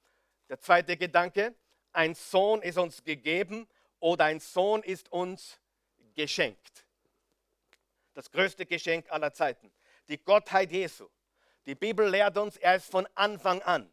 Der 0.48 0.60
zweite 0.60 0.96
Gedanke, 0.96 1.54
ein 1.92 2.14
Sohn 2.14 2.62
ist 2.62 2.78
uns 2.78 3.02
gegeben 3.02 3.68
oder 3.98 4.26
ein 4.26 4.38
Sohn 4.38 4.82
ist 4.84 5.10
uns 5.10 5.58
geschenkt. 6.14 6.86
Das 8.14 8.30
größte 8.30 8.64
Geschenk 8.64 9.10
aller 9.10 9.32
Zeiten. 9.32 9.72
Die 10.08 10.22
Gottheit 10.22 10.70
Jesu. 10.70 11.08
Die 11.66 11.74
Bibel 11.74 12.08
lehrt 12.08 12.38
uns, 12.38 12.56
er 12.56 12.76
ist 12.76 12.90
von 12.90 13.08
Anfang 13.14 13.60
an. 13.62 13.92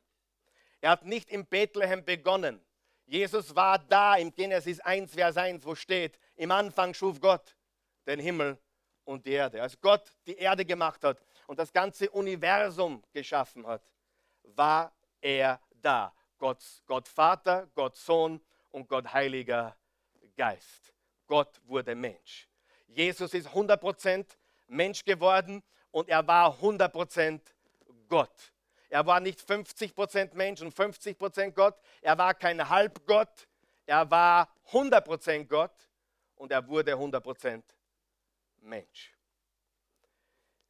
Er 0.81 0.91
hat 0.91 1.05
nicht 1.05 1.29
in 1.29 1.45
Bethlehem 1.45 2.05
begonnen. 2.05 2.61
Jesus 3.05 3.55
war 3.55 3.79
da 3.79 4.15
im 4.15 4.33
Genesis 4.33 4.79
1, 4.79 5.13
Vers 5.13 5.37
1, 5.37 5.65
wo 5.65 5.73
steht, 5.73 6.19
im 6.35 6.51
Anfang 6.51 6.93
schuf 6.93 7.19
Gott 7.19 7.55
den 8.05 8.19
Himmel 8.19 8.57
und 9.05 9.25
die 9.25 9.31
Erde. 9.31 9.61
Als 9.61 9.79
Gott 9.81 10.03
die 10.27 10.37
Erde 10.37 10.65
gemacht 10.65 11.03
hat 11.03 11.19
und 11.47 11.57
das 11.57 11.73
ganze 11.73 12.09
Universum 12.11 13.03
geschaffen 13.11 13.65
hat, 13.65 13.81
war 14.55 14.93
er 15.21 15.59
da. 15.81 16.13
Gott, 16.37 16.63
Gott 16.85 17.07
Vater, 17.07 17.67
Gott 17.75 17.95
Sohn 17.95 18.41
und 18.71 18.87
Gott 18.87 19.13
Heiliger 19.13 19.75
Geist. 20.35 20.93
Gott 21.27 21.59
wurde 21.65 21.95
Mensch. 21.95 22.47
Jesus 22.87 23.33
ist 23.33 23.47
100% 23.49 24.25
Mensch 24.67 25.03
geworden 25.03 25.61
und 25.91 26.09
er 26.09 26.25
war 26.25 26.57
100% 26.59 27.41
Gott. 28.07 28.53
Er 28.89 29.05
war 29.05 29.19
nicht 29.19 29.39
50% 29.39 30.33
Mensch 30.33 30.61
und 30.61 30.73
50% 30.73 31.51
Gott. 31.51 31.77
Er 32.01 32.17
war 32.17 32.33
kein 32.33 32.67
Halbgott. 32.67 33.47
Er 33.85 34.09
war 34.09 34.49
100% 34.71 35.45
Gott 35.45 35.89
und 36.35 36.51
er 36.51 36.67
wurde 36.67 36.93
100% 36.93 37.63
Mensch. 38.61 39.15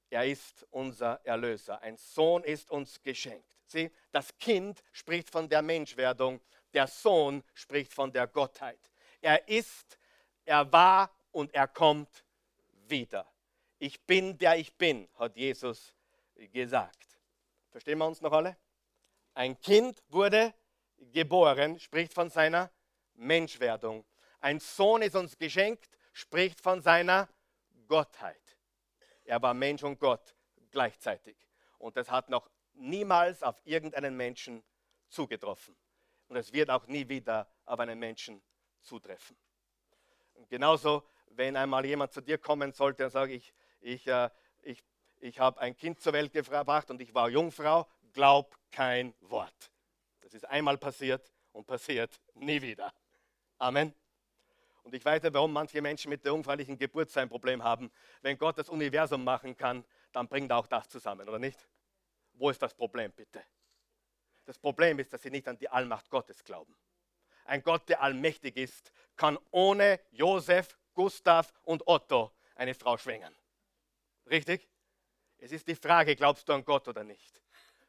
Er 0.10 0.26
ist 0.26 0.66
unser 0.72 1.24
Erlöser. 1.24 1.82
Ein 1.82 1.96
Sohn 1.98 2.44
ist 2.44 2.72
uns 2.72 3.02
geschenkt. 3.02 3.46
Sieh, 3.70 3.92
das 4.12 4.36
Kind 4.40 4.84
spricht 4.92 5.30
von 5.30 5.48
der 5.48 5.62
Menschwerdung, 5.62 6.42
der 6.74 6.88
Sohn 6.88 7.44
spricht 7.54 7.94
von 7.94 8.12
der 8.12 8.26
Gottheit. 8.26 8.80
Er 9.22 9.48
ist, 9.48 10.00
er 10.44 10.72
war 10.72 11.12
und 11.32 11.54
er 11.54 11.68
kommt 11.68 12.26
wieder. 12.88 13.32
Ich 13.78 14.02
bin 14.02 14.38
der 14.40 14.58
ich 14.58 14.76
bin, 14.76 15.08
hat 15.20 15.36
Jesus 15.36 15.94
gesagt. 16.52 17.06
Verstehen 17.70 18.00
wir 18.00 18.08
uns 18.08 18.22
noch 18.22 18.32
alle? 18.32 18.58
Ein 19.36 19.60
Kind 19.62 20.02
wurde 20.10 20.54
geboren, 20.98 21.80
spricht 21.80 22.14
von 22.14 22.32
seiner 22.32 22.72
Menschwerdung. 23.14 24.04
Ein 24.40 24.60
Sohn 24.60 25.04
ist 25.04 25.16
uns 25.16 25.38
geschenkt, 25.38 25.88
spricht 26.12 26.60
von 26.60 26.82
seiner 26.82 27.30
Gottheit. 27.88 28.58
Er 29.26 29.40
war 29.44 29.54
Mensch 29.54 29.84
und 29.84 30.00
Gott 30.00 30.36
gleichzeitig. 30.72 31.38
Und 31.78 31.96
das 31.98 32.10
hat 32.10 32.30
noch 32.30 32.50
niemals 32.80 33.44
auf 33.44 33.60
irgendeinen 33.66 34.16
Menschen 34.16 34.64
zugetroffen. 35.10 35.76
Und 36.28 36.38
es 36.38 36.54
wird 36.54 36.70
auch 36.70 36.88
nie 36.88 37.08
wieder 37.08 37.48
auf 37.66 37.80
einen 37.80 38.00
Menschen 38.00 38.42
zutreffen. 38.82 39.36
Und 40.34 40.50
genauso, 40.50 41.04
wenn 41.32 41.56
einmal 41.56 41.86
jemand 41.86 42.14
zu 42.14 42.22
dir 42.22 42.38
kommen 42.38 42.72
sollte 42.72 43.06
und 43.06 43.12
sagt, 43.12 43.32
ich, 43.32 43.54
ich, 43.82 44.08
äh, 44.08 44.30
ich, 44.62 44.84
ich 45.20 45.40
habe 45.40 45.60
ein 45.60 45.76
Kind 45.76 46.00
zur 46.00 46.14
Welt 46.14 46.32
gebracht 46.32 46.90
und 46.90 47.02
ich 47.02 47.14
war 47.14 47.30
Jungfrau, 47.30 47.88
glaub 48.14 48.58
kein 48.72 49.14
Wort. 49.22 49.72
Das 50.22 50.34
ist 50.34 50.46
einmal 50.46 50.78
passiert 50.78 51.32
und 51.52 51.66
passiert 51.66 52.20
nie 52.36 52.62
wieder. 52.62 52.94
Amen. 53.58 53.94
Und 54.84 54.96
ich 54.96 55.04
weiß 55.04 55.24
ja, 55.24 55.34
warum 55.34 55.52
manche 55.52 55.82
Menschen 55.82 56.10
mit 56.10 56.24
der 56.24 56.34
unfreilichen 56.34 56.78
Geburt 56.78 57.16
ein 57.18 57.30
Problem 57.30 57.64
haben. 57.64 57.92
Wenn 58.22 58.38
Gott 58.38 58.58
das 58.58 58.70
Universum 58.70 59.24
machen 59.24 59.56
kann, 59.56 59.84
dann 60.12 60.28
bringt 60.28 60.52
auch 60.52 60.68
das 60.68 60.90
zusammen, 60.90 61.28
oder 61.28 61.40
nicht? 61.40 61.68
Wo 62.40 62.50
ist 62.50 62.62
das 62.62 62.74
Problem 62.74 63.12
bitte? 63.12 63.44
Das 64.46 64.58
Problem 64.58 64.98
ist, 64.98 65.12
dass 65.12 65.22
sie 65.22 65.30
nicht 65.30 65.48
an 65.48 65.58
die 65.58 65.70
Allmacht 65.70 66.10
Gottes 66.10 66.44
glauben. 66.44 66.76
Ein 67.44 67.62
Gott, 67.62 67.90
der 67.90 68.02
allmächtig 68.02 68.56
ist, 68.56 68.92
kann 69.18 69.38
ohne 69.52 70.00
Josef, 70.12 70.78
Gustav 70.94 71.54
und 71.64 71.86
Otto 71.86 72.34
eine 72.56 72.74
Frau 72.74 72.98
schwängern. 72.98 73.36
Richtig? 74.30 74.70
Es 75.38 75.52
ist 75.52 75.68
die 75.68 75.76
Frage, 75.76 76.16
glaubst 76.16 76.48
du 76.48 76.54
an 76.54 76.64
Gott 76.64 76.88
oder 76.88 77.04
nicht? 77.04 77.42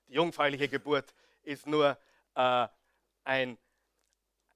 Die 0.08 0.14
jungfräuliche 0.14 0.68
Geburt 0.68 1.14
ist 1.42 1.66
nur 1.66 1.96
äh, 2.34 2.68
ein, 3.24 3.56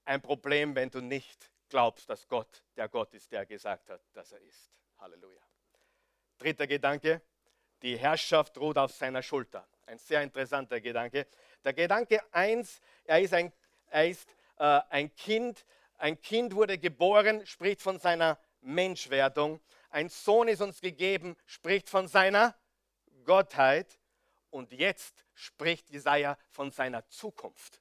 ein 0.03 0.21
Problem, 0.21 0.75
wenn 0.75 0.89
du 0.89 1.01
nicht 1.01 1.49
glaubst, 1.69 2.09
dass 2.09 2.27
Gott 2.27 2.63
der 2.75 2.89
Gott 2.89 3.13
ist, 3.13 3.31
der 3.31 3.45
gesagt 3.45 3.89
hat, 3.89 4.01
dass 4.13 4.31
er 4.31 4.41
ist. 4.41 4.71
Halleluja. 4.97 5.41
Dritter 6.37 6.67
Gedanke, 6.67 7.21
die 7.81 7.97
Herrschaft 7.97 8.57
ruht 8.57 8.77
auf 8.77 8.91
seiner 8.91 9.23
Schulter. 9.23 9.67
Ein 9.87 9.99
sehr 9.99 10.23
interessanter 10.23 10.81
Gedanke. 10.81 11.27
Der 11.63 11.73
Gedanke 11.73 12.21
1, 12.33 12.81
er 13.05 13.21
ist 13.21 13.33
ein, 13.33 13.53
Er 13.89 14.09
ist 14.09 14.35
äh, 14.57 14.81
ein 14.89 15.15
Kind. 15.15 15.65
Ein 15.97 16.19
Kind 16.19 16.55
wurde 16.55 16.77
geboren, 16.77 17.45
spricht 17.45 17.81
von 17.81 17.99
seiner 17.99 18.39
Menschwerdung. 18.61 19.61
Ein 19.89 20.09
Sohn 20.09 20.47
ist 20.47 20.61
uns 20.61 20.81
gegeben, 20.81 21.37
spricht 21.45 21.89
von 21.89 22.07
seiner 22.07 22.55
Gottheit. 23.25 23.99
Und 24.49 24.71
jetzt 24.71 25.23
spricht 25.33 25.89
Jesaja 25.89 26.37
von 26.49 26.71
seiner 26.71 27.07
Zukunft. 27.09 27.79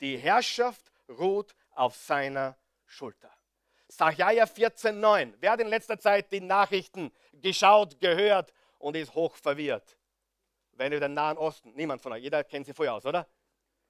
Die 0.00 0.16
Herrschaft 0.16 0.90
ruht 1.08 1.54
auf 1.72 1.96
seiner 1.96 2.56
Schulter. 2.86 3.30
Sacharja 3.88 4.44
14,9. 4.44 5.34
Wer 5.40 5.52
hat 5.52 5.60
in 5.60 5.68
letzter 5.68 5.98
Zeit 5.98 6.32
die 6.32 6.40
Nachrichten 6.40 7.12
geschaut, 7.32 8.00
gehört 8.00 8.52
und 8.78 8.96
ist 8.96 9.14
hoch 9.14 9.36
verwirrt? 9.36 9.97
Wenn 10.78 10.92
ihr 10.92 11.00
den 11.00 11.12
Nahen 11.12 11.36
Osten, 11.36 11.72
niemand 11.74 12.00
von 12.00 12.12
euch, 12.12 12.22
jeder 12.22 12.44
kennt 12.44 12.64
sie 12.64 12.72
vorher 12.72 12.94
aus, 12.94 13.04
oder? 13.04 13.26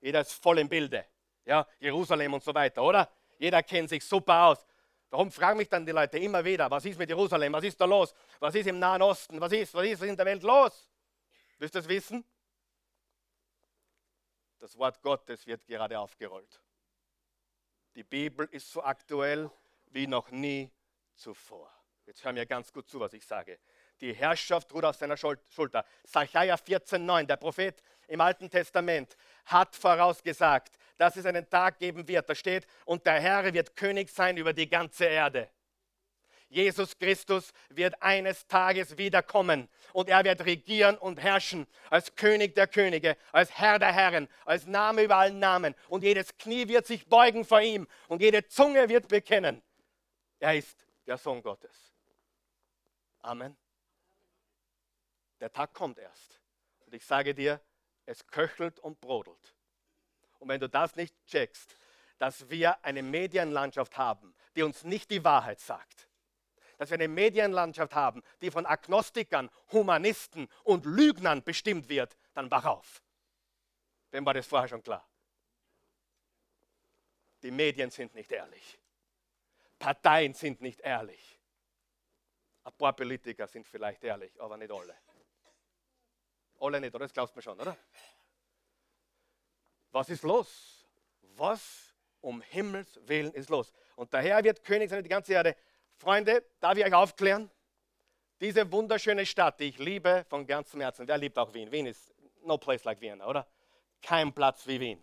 Jeder 0.00 0.22
ist 0.22 0.32
voll 0.32 0.58
im 0.58 0.68
Bilde. 0.68 1.04
Ja, 1.44 1.66
Jerusalem 1.78 2.32
und 2.32 2.42
so 2.42 2.54
weiter, 2.54 2.82
oder? 2.82 3.10
Jeder 3.38 3.62
kennt 3.62 3.90
sich 3.90 4.02
super 4.02 4.44
aus. 4.44 4.66
Warum 5.10 5.30
fragen 5.30 5.58
mich 5.58 5.68
dann 5.68 5.84
die 5.84 5.92
Leute 5.92 6.18
immer 6.18 6.44
wieder, 6.44 6.70
was 6.70 6.86
ist 6.86 6.98
mit 6.98 7.08
Jerusalem, 7.08 7.52
was 7.52 7.64
ist 7.64 7.78
da 7.80 7.84
los, 7.84 8.14
was 8.40 8.54
ist 8.54 8.66
im 8.66 8.78
Nahen 8.78 9.02
Osten, 9.02 9.40
was 9.40 9.52
ist, 9.52 9.72
was 9.74 9.86
ist 9.86 10.02
in 10.02 10.16
der 10.16 10.26
Welt 10.26 10.42
los? 10.42 10.90
Willst 11.58 11.74
du 11.74 11.78
das 11.78 11.88
wissen? 11.88 12.24
Das 14.58 14.76
Wort 14.78 15.02
Gottes 15.02 15.46
wird 15.46 15.66
gerade 15.66 15.98
aufgerollt. 15.98 16.60
Die 17.94 18.04
Bibel 18.04 18.48
ist 18.50 18.70
so 18.70 18.82
aktuell 18.82 19.50
wie 19.86 20.06
noch 20.06 20.30
nie 20.30 20.70
zuvor. 21.14 21.70
Jetzt 22.06 22.24
hör 22.24 22.32
mir 22.32 22.46
ganz 22.46 22.72
gut 22.72 22.88
zu, 22.88 22.98
was 22.98 23.12
ich 23.12 23.26
sage. 23.26 23.58
Die 24.00 24.14
Herrschaft 24.14 24.72
ruht 24.72 24.84
auf 24.84 24.96
seiner 24.96 25.16
Schulter. 25.16 25.84
Sacharja 26.04 26.54
14,9, 26.54 27.24
der 27.24 27.36
Prophet 27.36 27.82
im 28.06 28.20
Alten 28.20 28.48
Testament, 28.48 29.16
hat 29.46 29.74
vorausgesagt, 29.74 30.78
dass 30.96 31.16
es 31.16 31.26
einen 31.26 31.48
Tag 31.48 31.78
geben 31.78 32.06
wird. 32.06 32.28
Da 32.28 32.34
steht, 32.34 32.66
und 32.84 33.04
der 33.06 33.20
Herr 33.20 33.52
wird 33.52 33.76
König 33.76 34.10
sein 34.10 34.36
über 34.36 34.52
die 34.52 34.68
ganze 34.68 35.06
Erde. 35.06 35.48
Jesus 36.50 36.96
Christus 36.96 37.52
wird 37.68 38.00
eines 38.02 38.46
Tages 38.46 38.96
wiederkommen 38.96 39.68
und 39.92 40.08
er 40.08 40.24
wird 40.24 40.44
regieren 40.46 40.96
und 40.96 41.20
herrschen 41.20 41.66
als 41.90 42.14
König 42.14 42.54
der 42.54 42.66
Könige, 42.66 43.18
als 43.32 43.50
Herr 43.58 43.78
der 43.78 43.92
Herren, 43.92 44.28
als 44.46 44.66
Name 44.66 45.02
über 45.02 45.16
allen 45.16 45.38
Namen. 45.38 45.74
Und 45.88 46.04
jedes 46.04 46.36
Knie 46.38 46.66
wird 46.68 46.86
sich 46.86 47.06
beugen 47.06 47.44
vor 47.44 47.60
ihm 47.60 47.86
und 48.08 48.22
jede 48.22 48.46
Zunge 48.48 48.88
wird 48.88 49.08
bekennen. 49.08 49.62
Er 50.38 50.56
ist 50.56 50.86
der 51.06 51.18
Sohn 51.18 51.42
Gottes. 51.42 51.92
Amen. 53.20 53.54
Der 55.40 55.52
Tag 55.52 55.72
kommt 55.72 55.98
erst. 55.98 56.40
Und 56.86 56.94
ich 56.94 57.04
sage 57.04 57.34
dir, 57.34 57.60
es 58.06 58.26
köchelt 58.26 58.78
und 58.80 59.00
brodelt. 59.00 59.54
Und 60.38 60.48
wenn 60.48 60.60
du 60.60 60.68
das 60.68 60.96
nicht 60.96 61.14
checkst, 61.26 61.76
dass 62.18 62.48
wir 62.48 62.84
eine 62.84 63.02
Medienlandschaft 63.02 63.96
haben, 63.96 64.34
die 64.56 64.62
uns 64.62 64.84
nicht 64.84 65.10
die 65.10 65.22
Wahrheit 65.24 65.60
sagt, 65.60 66.08
dass 66.78 66.90
wir 66.90 66.94
eine 66.94 67.08
Medienlandschaft 67.08 67.94
haben, 67.94 68.22
die 68.40 68.50
von 68.50 68.64
Agnostikern, 68.64 69.50
Humanisten 69.72 70.48
und 70.62 70.86
Lügnern 70.86 71.42
bestimmt 71.42 71.88
wird, 71.88 72.16
dann 72.34 72.50
wach 72.50 72.64
auf. 72.64 73.02
Wem 74.10 74.24
war 74.24 74.34
das 74.34 74.46
vorher 74.46 74.68
schon 74.68 74.82
klar? 74.82 75.06
Die 77.42 77.50
Medien 77.50 77.90
sind 77.90 78.14
nicht 78.14 78.32
ehrlich. 78.32 78.78
Parteien 79.78 80.34
sind 80.34 80.60
nicht 80.60 80.80
ehrlich. 80.80 81.38
Ein 82.64 82.72
paar 82.72 82.92
Politiker 82.94 83.46
sind 83.46 83.66
vielleicht 83.66 84.02
ehrlich, 84.02 84.40
aber 84.40 84.56
nicht 84.56 84.72
alle. 84.72 84.96
Alle 86.60 86.80
nicht, 86.80 86.94
oder? 86.94 87.04
Das 87.04 87.12
glaubst 87.12 87.34
du 87.34 87.38
mir 87.38 87.42
schon, 87.42 87.60
oder? 87.60 87.76
Was 89.92 90.08
ist 90.10 90.22
los? 90.22 90.86
Was 91.36 91.94
um 92.20 92.40
Himmels 92.42 92.98
Willen 93.04 93.32
ist 93.32 93.48
los? 93.48 93.72
Und 93.96 94.12
daher 94.12 94.42
wird 94.42 94.64
König 94.64 94.90
sein 94.90 95.02
die 95.02 95.08
ganze 95.08 95.32
Erde. 95.32 95.56
Freunde, 95.96 96.44
darf 96.60 96.76
ich 96.76 96.84
euch 96.84 96.94
aufklären? 96.94 97.50
Diese 98.40 98.70
wunderschöne 98.70 99.26
Stadt, 99.26 99.58
die 99.58 99.64
ich 99.64 99.78
liebe 99.78 100.24
von 100.28 100.46
ganzem 100.46 100.80
Herzen. 100.80 101.08
Wer 101.08 101.18
liebt 101.18 101.38
auch 101.38 101.52
Wien? 101.54 101.70
Wien 101.72 101.86
ist 101.86 102.12
no 102.44 102.56
place 102.58 102.84
like 102.84 103.00
Vienna, 103.00 103.26
oder? 103.26 103.46
Kein 104.00 104.32
Platz 104.32 104.66
wie 104.66 104.78
Wien. 104.78 105.02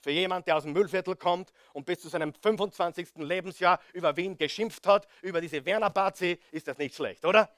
Für 0.00 0.10
jemanden, 0.10 0.44
der 0.44 0.56
aus 0.56 0.62
dem 0.62 0.72
Müllviertel 0.72 1.16
kommt 1.16 1.52
und 1.72 1.86
bis 1.86 2.00
zu 2.00 2.08
seinem 2.08 2.34
25. 2.34 3.16
Lebensjahr 3.16 3.80
über 3.92 4.16
Wien 4.16 4.36
geschimpft 4.36 4.86
hat, 4.86 5.08
über 5.22 5.40
diese 5.40 5.64
Werner-Bazi, 5.64 6.38
ist 6.52 6.68
das 6.68 6.76
nicht 6.78 6.94
schlecht, 6.94 7.24
oder? 7.24 7.50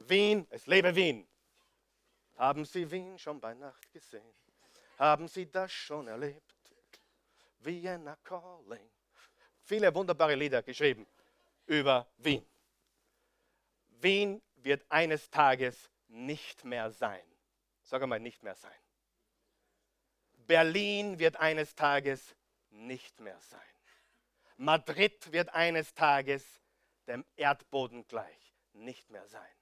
Wien, 0.00 0.46
es 0.50 0.66
lebe 0.66 0.94
Wien. 0.94 1.26
Haben 2.38 2.64
Sie 2.64 2.88
Wien 2.90 3.18
schon 3.18 3.40
bei 3.40 3.52
Nacht 3.52 3.90
gesehen? 3.92 4.32
Haben 4.96 5.26
Sie 5.26 5.50
das 5.50 5.72
schon 5.72 6.06
erlebt? 6.06 6.54
Vienna 7.58 8.16
Calling. 8.22 8.88
Viele 9.64 9.92
wunderbare 9.94 10.36
Lieder 10.36 10.62
geschrieben 10.62 11.06
über 11.66 12.06
Wien. 12.16 12.46
Wien 14.00 14.40
wird 14.54 14.84
eines 14.88 15.28
Tages 15.28 15.90
nicht 16.06 16.64
mehr 16.64 16.92
sein. 16.92 17.22
Sag 17.82 18.02
einmal, 18.02 18.20
nicht 18.20 18.42
mehr 18.44 18.54
sein. 18.54 18.80
Berlin 20.46 21.18
wird 21.18 21.36
eines 21.36 21.74
Tages 21.74 22.36
nicht 22.70 23.18
mehr 23.20 23.38
sein. 23.40 23.60
Madrid 24.56 25.32
wird 25.32 25.50
eines 25.50 25.92
Tages 25.92 26.60
dem 27.06 27.24
Erdboden 27.36 28.06
gleich 28.06 28.54
nicht 28.72 29.10
mehr 29.10 29.26
sein. 29.26 29.57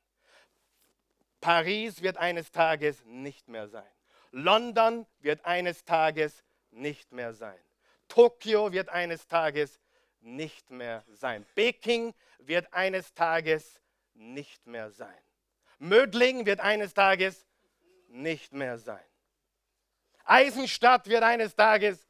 Paris 1.46 2.02
wird 2.02 2.16
eines 2.16 2.50
Tages 2.50 3.04
nicht 3.04 3.46
mehr 3.46 3.68
sein. 3.68 3.88
London 4.32 5.06
wird 5.20 5.44
eines 5.44 5.85
Tages 5.85 6.42
nicht 6.72 7.12
mehr 7.12 7.35
sein. 7.35 7.61
Tokio 8.09 8.72
wird 8.72 8.88
eines 8.88 9.28
Tages 9.28 9.78
nicht 10.18 10.72
mehr 10.72 11.04
sein. 11.06 11.46
Peking 11.54 12.14
wird 12.40 12.72
eines 12.72 13.14
Tages 13.14 13.80
nicht 14.14 14.66
mehr 14.66 14.90
sein. 14.90 15.22
Mödling 15.78 16.46
wird 16.46 16.59
eines 16.59 16.94
Tages 16.94 17.46
nicht 18.09 18.52
mehr 18.52 18.76
sein. 18.76 19.06
Eisenstadt 20.24 21.06
wird 21.06 21.22
eines 21.22 21.54
Tages 21.54 22.09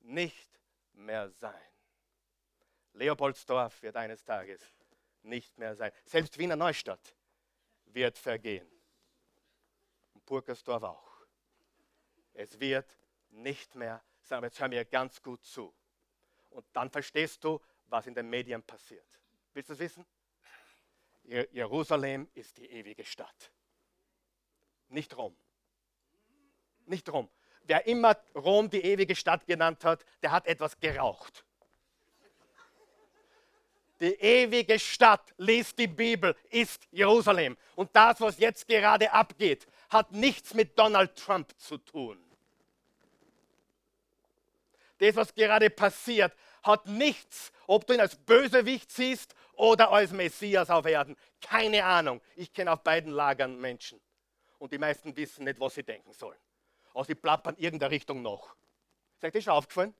nicht 0.00 0.50
mehr 0.92 1.30
sein. 1.30 1.54
Leopoldsdorf 2.92 3.80
wird 3.80 3.96
eines 3.96 4.22
Tages 4.22 4.60
nicht 5.22 5.56
mehr 5.56 5.74
sein. 5.74 5.92
Selbst 6.04 6.36
Wiener 6.36 6.56
Neustadt 6.56 7.15
wird 7.96 8.18
vergehen. 8.18 8.70
Und 10.12 10.24
Burgersdorf 10.26 10.84
auch. 10.84 11.26
Es 12.34 12.60
wird 12.60 12.86
nicht 13.30 13.74
mehr 13.74 14.04
sein. 14.20 14.36
Aber 14.38 14.46
jetzt 14.46 14.60
hör 14.60 14.68
mir 14.68 14.84
ganz 14.84 15.20
gut 15.20 15.42
zu. 15.44 15.74
Und 16.50 16.64
dann 16.74 16.90
verstehst 16.90 17.42
du, 17.42 17.60
was 17.86 18.06
in 18.06 18.14
den 18.14 18.28
Medien 18.28 18.62
passiert. 18.62 19.06
Willst 19.54 19.70
du 19.70 19.72
es 19.72 19.78
wissen? 19.80 20.06
Jerusalem 21.24 22.28
ist 22.34 22.58
die 22.58 22.66
ewige 22.66 23.04
Stadt. 23.04 23.50
Nicht 24.88 25.16
Rom. 25.16 25.36
Nicht 26.84 27.10
Rom. 27.10 27.28
Wer 27.62 27.86
immer 27.86 28.16
Rom 28.34 28.70
die 28.70 28.82
ewige 28.82 29.16
Stadt 29.16 29.46
genannt 29.46 29.84
hat, 29.84 30.04
der 30.22 30.30
hat 30.30 30.46
etwas 30.46 30.78
geraucht. 30.78 31.44
Die 34.00 34.14
ewige 34.14 34.78
Stadt, 34.78 35.32
liest 35.38 35.78
die 35.78 35.86
Bibel, 35.86 36.36
ist 36.50 36.86
Jerusalem. 36.90 37.56
Und 37.74 37.94
das, 37.94 38.20
was 38.20 38.38
jetzt 38.38 38.68
gerade 38.68 39.10
abgeht, 39.10 39.66
hat 39.88 40.12
nichts 40.12 40.52
mit 40.52 40.78
Donald 40.78 41.16
Trump 41.16 41.58
zu 41.58 41.78
tun. 41.78 42.18
Das, 44.98 45.16
was 45.16 45.34
gerade 45.34 45.70
passiert, 45.70 46.32
hat 46.62 46.86
nichts, 46.86 47.52
ob 47.66 47.86
du 47.86 47.94
ihn 47.94 48.00
als 48.00 48.16
Bösewicht 48.16 48.90
siehst 48.90 49.34
oder 49.54 49.90
als 49.90 50.10
Messias 50.10 50.68
auf 50.68 50.84
Erden. 50.86 51.16
Keine 51.40 51.84
Ahnung. 51.84 52.20
Ich 52.34 52.52
kenne 52.52 52.72
auf 52.72 52.82
beiden 52.82 53.12
Lagern 53.12 53.58
Menschen. 53.58 54.00
Und 54.58 54.72
die 54.72 54.78
meisten 54.78 55.16
wissen 55.16 55.44
nicht, 55.44 55.60
was 55.60 55.74
sie 55.74 55.82
denken 55.82 56.12
sollen. 56.12 56.38
Aber 56.92 57.04
sie 57.04 57.14
plappern 57.14 57.56
irgendeiner 57.58 57.90
Richtung 57.90 58.22
noch. 58.22 58.56
Euch 59.22 59.32
das 59.32 59.44
schon 59.44 59.52
aufgefallen? 59.52 59.94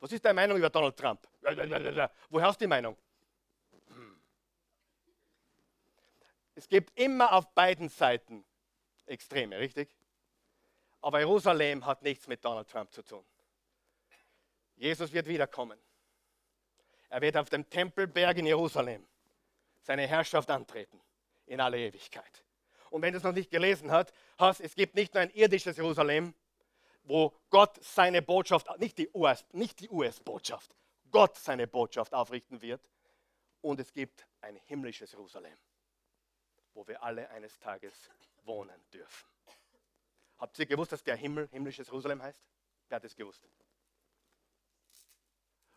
Was 0.00 0.12
ist 0.12 0.24
deine 0.24 0.34
Meinung 0.34 0.58
über 0.58 0.70
Donald 0.70 0.96
Trump? 0.96 1.26
Woher 2.30 2.46
hast 2.46 2.60
du 2.60 2.64
die 2.64 2.68
Meinung? 2.68 2.96
Es 6.54 6.68
gibt 6.68 6.98
immer 6.98 7.32
auf 7.32 7.52
beiden 7.54 7.88
Seiten 7.88 8.44
Extreme, 9.06 9.58
richtig? 9.58 9.96
Aber 11.00 11.20
Jerusalem 11.20 11.86
hat 11.86 12.02
nichts 12.02 12.26
mit 12.26 12.44
Donald 12.44 12.68
Trump 12.68 12.92
zu 12.92 13.02
tun. 13.02 13.24
Jesus 14.76 15.12
wird 15.12 15.26
wiederkommen. 15.26 15.78
Er 17.08 17.20
wird 17.20 17.36
auf 17.36 17.48
dem 17.48 17.68
Tempelberg 17.70 18.36
in 18.38 18.46
Jerusalem 18.46 19.06
seine 19.80 20.06
Herrschaft 20.06 20.50
antreten 20.50 21.00
in 21.46 21.60
alle 21.60 21.78
Ewigkeit. 21.78 22.44
Und 22.90 23.02
wenn 23.02 23.12
du 23.12 23.18
es 23.18 23.24
noch 23.24 23.32
nicht 23.32 23.50
gelesen 23.50 23.90
hast, 23.90 24.12
es 24.60 24.74
gibt 24.74 24.94
nicht 24.94 25.14
nur 25.14 25.22
ein 25.22 25.30
irdisches 25.30 25.76
Jerusalem, 25.76 26.34
wo 27.08 27.34
Gott 27.48 27.82
seine 27.82 28.20
Botschaft, 28.20 28.68
nicht 28.78 28.98
die 28.98 29.08
US-Botschaft, 29.14 30.70
US 30.70 30.78
Gott 31.10 31.36
seine 31.38 31.66
Botschaft 31.66 32.12
aufrichten 32.12 32.60
wird. 32.60 32.86
Und 33.62 33.80
es 33.80 33.92
gibt 33.92 34.26
ein 34.42 34.56
himmlisches 34.66 35.12
Jerusalem, 35.12 35.56
wo 36.74 36.86
wir 36.86 37.02
alle 37.02 37.28
eines 37.30 37.58
Tages 37.58 38.10
wohnen 38.44 38.84
dürfen. 38.92 39.26
Habt 40.36 40.58
ihr 40.58 40.66
gewusst, 40.66 40.92
dass 40.92 41.02
der 41.02 41.16
Himmel 41.16 41.48
himmlisches 41.50 41.88
Jerusalem 41.88 42.22
heißt? 42.22 42.46
Wer 42.88 42.96
hat 42.96 43.04
das 43.04 43.16
gewusst? 43.16 43.48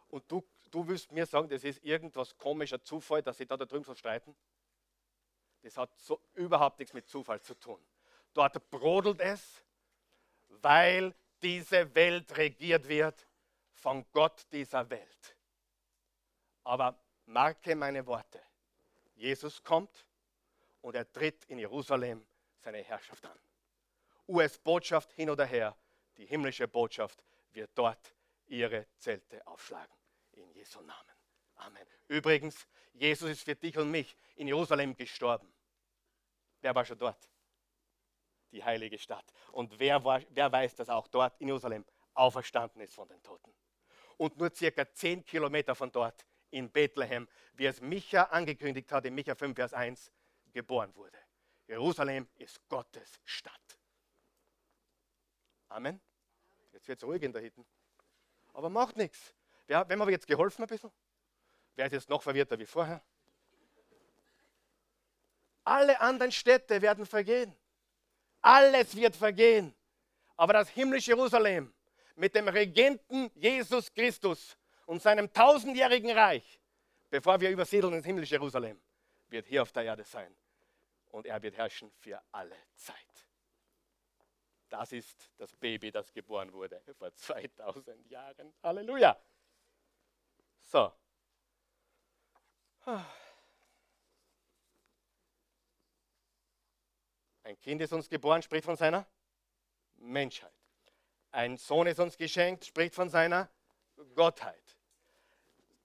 Und 0.09 0.29
du, 0.29 0.43
du 0.69 0.85
willst 0.85 1.11
mir 1.11 1.25
sagen, 1.25 1.47
das 1.47 1.63
ist 1.63 1.81
irgendwas 1.83 2.37
komischer 2.37 2.83
Zufall, 2.83 3.23
dass 3.23 3.37
sie 3.37 3.45
da, 3.45 3.55
da 3.55 3.65
drüben 3.65 3.85
so 3.85 3.95
streiten? 3.95 4.35
Das 5.61 5.77
hat 5.77 5.97
so 5.97 6.21
überhaupt 6.33 6.79
nichts 6.79 6.93
mit 6.93 7.07
Zufall 7.07 7.41
zu 7.41 7.55
tun. 7.55 7.81
Dort 8.33 8.69
brodelt 8.69 9.21
es, 9.21 9.63
weil 10.61 11.15
diese 11.41 11.93
Welt 11.95 12.37
regiert 12.37 12.87
wird 12.87 13.27
von 13.73 14.05
Gott 14.11 14.45
dieser 14.51 14.89
Welt. 14.89 15.35
Aber 16.63 16.99
marke 17.25 17.75
meine 17.75 18.05
Worte. 18.05 18.41
Jesus 19.15 19.63
kommt 19.63 20.05
und 20.81 20.95
er 20.95 21.11
tritt 21.11 21.45
in 21.45 21.59
Jerusalem 21.59 22.25
seine 22.59 22.79
Herrschaft 22.79 23.25
an. 23.25 23.39
US-Botschaft 24.27 25.11
hin 25.13 25.29
oder 25.29 25.45
her, 25.45 25.75
die 26.17 26.25
himmlische 26.25 26.67
Botschaft 26.67 27.23
wird 27.51 27.71
dort 27.75 28.13
ihre 28.47 28.87
Zelte 28.97 29.45
aufschlagen. 29.47 29.93
In 30.33 30.49
Jesu 30.51 30.81
Namen. 30.81 31.11
Amen. 31.55 31.85
Übrigens, 32.07 32.67
Jesus 32.93 33.29
ist 33.29 33.43
für 33.43 33.55
dich 33.55 33.77
und 33.77 33.91
mich 33.91 34.15
in 34.35 34.47
Jerusalem 34.47 34.95
gestorben. 34.95 35.51
Wer 36.61 36.75
war 36.75 36.85
schon 36.85 36.97
dort? 36.97 37.30
Die 38.51 38.63
heilige 38.63 38.97
Stadt. 38.97 39.25
Und 39.51 39.79
wer, 39.79 40.03
war, 40.03 40.21
wer 40.29 40.51
weiß, 40.51 40.75
dass 40.75 40.89
auch 40.89 41.07
dort 41.07 41.39
in 41.39 41.47
Jerusalem 41.47 41.85
auferstanden 42.13 42.81
ist 42.81 42.93
von 42.93 43.07
den 43.07 43.21
Toten? 43.23 43.53
Und 44.17 44.37
nur 44.37 44.53
circa 44.53 44.91
zehn 44.91 45.23
Kilometer 45.25 45.73
von 45.73 45.91
dort 45.91 46.25
in 46.51 46.69
Bethlehem, 46.69 47.27
wie 47.53 47.65
es 47.65 47.81
Micha 47.81 48.23
angekündigt 48.23 48.91
hat, 48.91 49.05
in 49.05 49.15
Micha 49.15 49.35
5, 49.35 49.55
Vers 49.55 49.73
1, 49.73 50.11
geboren 50.51 50.93
wurde. 50.95 51.17
Jerusalem 51.67 52.27
ist 52.35 52.67
Gottes 52.67 53.19
Stadt. 53.23 53.79
Amen. 55.69 56.01
Jetzt 56.73 56.87
wird 56.87 57.01
es 57.01 57.07
ruhig 57.07 57.23
in 57.23 57.31
der 57.31 57.41
Hütte. 57.41 57.65
Aber 58.53 58.69
macht 58.69 58.97
nichts. 58.97 59.33
Wer, 59.67 59.87
wem 59.87 60.01
habe 60.01 60.11
ich 60.11 60.15
jetzt 60.15 60.27
geholfen 60.27 60.63
ein 60.63 60.67
bisschen? 60.67 60.91
Wer 61.75 61.85
ist 61.85 61.93
jetzt 61.93 62.09
noch 62.09 62.21
verwirrter 62.21 62.59
wie 62.59 62.65
vorher? 62.65 63.01
Alle 65.63 65.99
anderen 66.01 66.31
Städte 66.31 66.81
werden 66.81 67.05
vergehen. 67.05 67.55
Alles 68.41 68.95
wird 68.95 69.15
vergehen. 69.15 69.73
Aber 70.35 70.53
das 70.53 70.69
himmlische 70.69 71.11
Jerusalem 71.11 71.73
mit 72.15 72.35
dem 72.35 72.47
Regenten 72.47 73.31
Jesus 73.35 73.93
Christus 73.93 74.57
und 74.85 75.01
seinem 75.01 75.31
tausendjährigen 75.31 76.11
Reich, 76.11 76.59
bevor 77.09 77.39
wir 77.39 77.49
übersiedeln 77.49 77.93
ins 77.93 78.05
himmlische 78.05 78.35
Jerusalem, 78.35 78.81
wird 79.27 79.47
hier 79.47 79.61
auf 79.61 79.71
der 79.71 79.83
Erde 79.83 80.03
sein. 80.03 80.35
Und 81.09 81.25
er 81.25 81.41
wird 81.41 81.57
herrschen 81.57 81.91
für 81.99 82.21
alle 82.31 82.55
Zeit. 82.75 82.95
Das 84.69 84.93
ist 84.93 85.29
das 85.37 85.53
Baby, 85.55 85.91
das 85.91 86.13
geboren 86.13 86.51
wurde 86.53 86.81
vor 86.97 87.13
2000 87.13 88.09
Jahren. 88.09 88.53
Halleluja. 88.63 89.21
So. 90.59 90.91
Ein 97.43 97.59
Kind 97.59 97.81
ist 97.81 97.93
uns 97.93 98.09
geboren, 98.09 98.41
spricht 98.41 98.65
von 98.65 98.75
seiner 98.75 99.07
Menschheit. 99.95 100.53
Ein 101.31 101.57
Sohn 101.57 101.87
ist 101.87 101.99
uns 101.99 102.17
geschenkt, 102.17 102.65
spricht 102.65 102.93
von 102.93 103.09
seiner 103.09 103.49
Gottheit. 104.15 104.77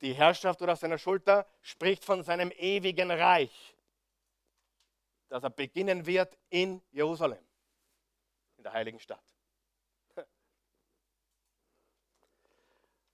Die 0.01 0.12
Herrschaft 0.12 0.61
oder 0.61 0.77
seiner 0.77 0.99
Schulter 0.99 1.47
spricht 1.62 2.05
von 2.05 2.23
seinem 2.23 2.51
ewigen 2.51 3.11
Reich, 3.11 3.77
das 5.29 5.42
er 5.42 5.51
beginnen 5.51 6.05
wird 6.05 6.37
in 6.51 6.83
Jerusalem, 6.90 7.45
in 8.57 8.62
der 8.62 8.73
heiligen 8.73 9.01
Stadt. 9.01 9.25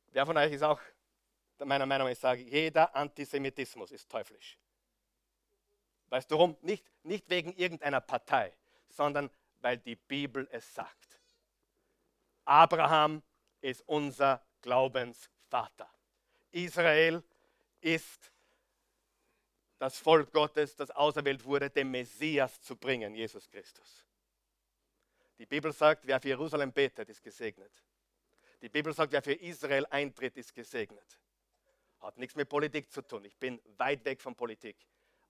Wer 0.08 0.26
von 0.26 0.36
euch 0.36 0.52
ist 0.52 0.62
auch 0.62 0.80
meiner 1.64 1.86
Meinung 1.86 2.06
nach, 2.06 2.12
ich 2.12 2.18
sage, 2.18 2.42
jeder 2.42 2.94
Antisemitismus 2.94 3.92
ist 3.92 4.10
teuflisch. 4.10 4.58
Weißt 6.12 6.30
du 6.30 6.34
warum? 6.34 6.58
Nicht, 6.60 6.84
nicht 7.04 7.30
wegen 7.30 7.54
irgendeiner 7.54 8.02
Partei, 8.02 8.52
sondern 8.90 9.30
weil 9.62 9.78
die 9.78 9.96
Bibel 9.96 10.46
es 10.52 10.74
sagt. 10.74 11.18
Abraham 12.44 13.22
ist 13.62 13.82
unser 13.86 14.44
Glaubensvater. 14.60 15.88
Israel 16.50 17.22
ist 17.80 18.30
das 19.78 19.96
Volk 19.96 20.30
Gottes, 20.32 20.76
das 20.76 20.90
auserwählt 20.90 21.42
wurde, 21.46 21.70
den 21.70 21.90
Messias 21.90 22.60
zu 22.60 22.76
bringen, 22.76 23.14
Jesus 23.14 23.48
Christus. 23.48 24.04
Die 25.38 25.46
Bibel 25.46 25.72
sagt, 25.72 26.06
wer 26.06 26.20
für 26.20 26.28
Jerusalem 26.28 26.72
betet, 26.72 27.08
ist 27.08 27.22
gesegnet. 27.22 27.72
Die 28.60 28.68
Bibel 28.68 28.92
sagt, 28.92 29.14
wer 29.14 29.22
für 29.22 29.32
Israel 29.32 29.86
eintritt, 29.86 30.36
ist 30.36 30.54
gesegnet. 30.54 31.18
Hat 32.00 32.18
nichts 32.18 32.36
mit 32.36 32.50
Politik 32.50 32.92
zu 32.92 33.00
tun. 33.00 33.24
Ich 33.24 33.38
bin 33.38 33.58
weit 33.78 34.04
weg 34.04 34.20
von 34.20 34.36
Politik. 34.36 34.76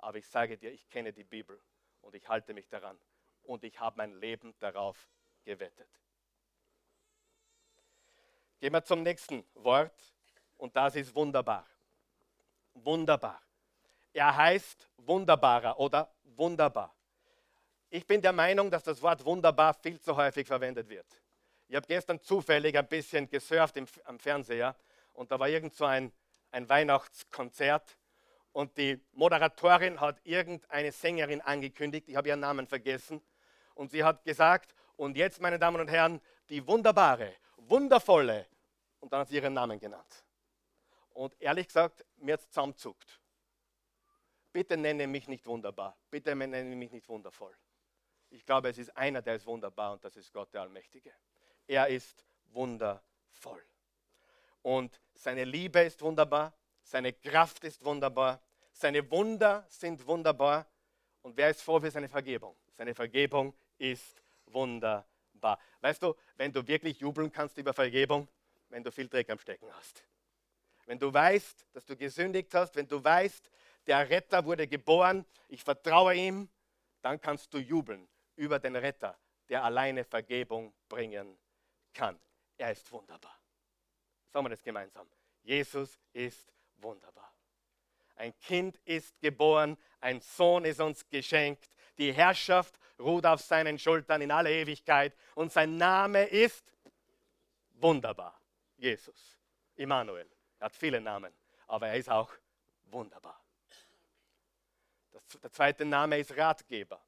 Aber 0.03 0.19
ich 0.19 0.27
sage 0.27 0.59
dir, 0.59 0.73
ich 0.73 0.91
kenne 0.91 1.13
die 1.13 1.25
Bibel 1.25 1.59
und 2.03 2.15
ich 2.15 2.29
halte 2.29 2.53
mich 2.53 2.69
daran. 2.69 2.99
Und 3.45 3.63
ich 3.65 3.79
habe 3.79 3.97
mein 3.97 4.21
Leben 4.21 4.53
darauf 4.59 5.09
gewettet. 5.45 5.89
Gehen 8.61 8.73
wir 8.73 8.85
zum 8.85 9.03
nächsten 9.03 9.45
Wort 9.55 10.13
und 10.59 10.75
das 10.75 10.97
ist 10.97 11.15
wunderbar. 11.15 11.65
Wunderbar. 12.75 13.41
Er 14.13 14.37
heißt 14.37 14.89
wunderbarer 14.99 15.79
oder 15.79 16.13
wunderbar. 16.25 16.95
Ich 17.89 18.05
bin 18.05 18.21
der 18.21 18.33
Meinung, 18.33 18.71
dass 18.71 18.83
das 18.83 19.01
Wort 19.03 19.25
wunderbar 19.25 19.73
viel 19.75 20.01
zu 20.01 20.17
häufig 20.17 20.47
verwendet 20.47 20.89
wird. 20.89 21.07
Ich 21.69 21.77
habe 21.77 21.87
gestern 21.87 22.21
zufällig 22.21 22.77
ein 22.77 22.89
bisschen 22.89 23.29
gesurft 23.31 23.77
im, 23.77 23.87
am 24.05 24.19
Fernseher 24.19 24.75
und 25.13 25.31
da 25.31 25.39
war 25.39 25.49
irgend 25.49 25.75
so 25.75 25.85
ein, 25.85 26.13
ein 26.51 26.69
Weihnachtskonzert 26.69 27.97
und 28.53 28.77
die 28.77 29.01
Moderatorin 29.13 30.01
hat 30.01 30.21
irgendeine 30.25 30.93
Sängerin 30.93 31.41
angekündigt, 31.41 32.09
ich 32.09 32.17
habe 32.17 32.29
ihren 32.29 32.41
Namen 32.41 32.67
vergessen, 32.67 33.23
und 33.75 33.91
sie 33.91 34.05
hat 34.05 34.25
gesagt, 34.25 34.75
und 34.97 35.17
jetzt, 35.17 35.41
meine 35.41 35.59
Damen 35.59 35.81
und 35.81 35.89
Herren, 35.89 36.21
die 36.49 36.67
wunderbare, 36.67 37.35
wundervolle, 37.57 38.47
und 39.01 39.13
dann 39.13 39.21
hat 39.21 39.29
sie 39.29 39.37
ihren 39.37 39.55
Namen 39.55 39.79
genannt. 39.79 40.25
Und 41.11 41.35
ehrlich 41.41 41.67
gesagt, 41.67 42.05
mir 42.17 42.35
hat 42.35 42.41
es 42.41 42.49
zusammenzuckt. 42.49 43.21
Bitte 44.53 44.77
nenne 44.77 45.07
mich 45.07 45.29
nicht 45.29 45.47
wunderbar. 45.47 45.97
Bitte 46.11 46.37
nenne 46.37 46.77
mich 46.77 46.93
nicht 46.93 47.09
wundervoll. 47.09 47.55
Ich 48.31 48.45
glaube, 48.45 48.69
es 48.69 48.79
ist 48.79 48.97
einer, 48.97 49.23
der 49.23 49.37
ist 49.37 49.47
wunderbar 49.47 49.93
und 49.93 50.05
das 50.05 50.17
ist 50.17 50.33
Gott 50.33 50.53
der 50.55 50.63
Allmächtige. 50.63 51.13
Er 51.67 51.89
ist 51.89 52.25
wundervoll. 52.53 53.63
Und 54.63 55.01
seine 55.15 55.45
Liebe 55.45 55.81
ist 55.81 56.01
wunderbar, 56.03 56.55
seine 56.93 57.15
Kraft 57.15 57.65
ist 57.65 57.83
wunderbar, 57.83 58.39
seine 58.71 59.11
Wunder 59.11 59.65
sind 59.67 60.07
wunderbar. 60.07 60.67
Und 61.23 61.35
wer 61.39 61.49
ist 61.49 61.63
froh 61.63 61.81
für 61.81 61.91
seine 61.91 62.09
Vergebung? 62.09 62.55
Seine 62.77 62.95
Vergebung 62.95 63.55
ist 63.79 64.23
wunderbar. 64.45 65.59
Weißt 65.81 66.03
du, 66.03 66.15
wenn 66.37 66.53
du 66.53 66.67
wirklich 66.67 67.01
jubeln 67.01 67.33
kannst 67.33 67.57
über 67.57 67.73
Vergebung, 67.73 68.29
wenn 68.69 68.85
du 68.85 68.93
viel 68.93 69.09
Dreck 69.09 69.31
am 69.31 69.39
Stecken 69.39 69.75
hast. 69.75 70.05
Wenn 70.85 70.99
du 70.99 71.13
weißt, 71.13 71.67
dass 71.73 71.87
du 71.87 71.97
gesündigt 71.97 72.53
hast, 72.55 72.77
wenn 72.77 72.87
du 72.87 73.03
weißt, 73.03 73.51
der 73.87 74.11
Retter 74.11 74.45
wurde 74.45 74.67
geboren, 74.67 75.25
ich 75.49 75.65
vertraue 75.65 76.15
ihm, 76.15 76.51
dann 77.01 77.19
kannst 77.19 77.55
du 77.55 77.59
jubeln 77.59 78.07
über 78.37 78.59
den 78.59 78.77
Retter, 78.77 79.19
der 79.49 79.65
alleine 79.65 80.05
Vergebung 80.05 80.75
bringen 80.91 81.39
kann. 81.95 82.21
Er 82.59 82.73
ist 82.73 82.93
wunderbar. 82.93 83.39
Sagen 84.31 84.45
wir 84.45 84.51
das 84.51 84.63
gemeinsam. 84.63 85.09
Jesus 85.43 85.99
ist 86.13 86.53
wunderbar. 86.83 87.33
Ein 88.17 88.39
Kind 88.41 88.79
ist 88.85 89.19
geboren, 89.21 89.77
ein 90.01 90.21
Sohn 90.21 90.65
ist 90.65 90.81
uns 90.81 91.09
geschenkt, 91.09 91.69
die 91.99 92.13
Herrschaft 92.13 92.79
ruht 92.99 93.27
auf 93.27 93.41
seinen 93.41 93.79
Schultern 93.79 94.23
in 94.23 94.31
alle 94.31 94.51
Ewigkeit 94.51 95.15
und 95.35 95.53
sein 95.53 95.77
Name 95.77 96.25
ist 96.25 96.73
wunderbar. 97.75 98.41
Jesus, 98.77 99.39
Immanuel. 99.77 100.29
Er 100.59 100.67
hat 100.67 100.77
viele 100.77 101.01
Namen, 101.01 101.33
aber 101.67 101.89
er 101.89 101.97
ist 101.97 102.09
auch 102.09 102.33
wunderbar. 102.85 103.41
Das, 105.11 105.23
der 105.43 105.53
zweite 105.53 105.85
Name 105.85 106.19
ist 106.19 106.37
Ratgeber. 106.37 107.01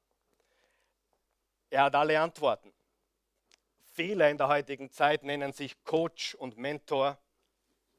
Er 1.69 1.83
hat 1.83 1.95
alle 1.95 2.19
Antworten. 2.19 2.73
Viele 3.93 4.29
in 4.29 4.37
der 4.37 4.47
heutigen 4.47 4.89
Zeit 4.91 5.23
nennen 5.23 5.53
sich 5.53 5.81
Coach 5.83 6.35
und 6.35 6.57
Mentor, 6.57 7.17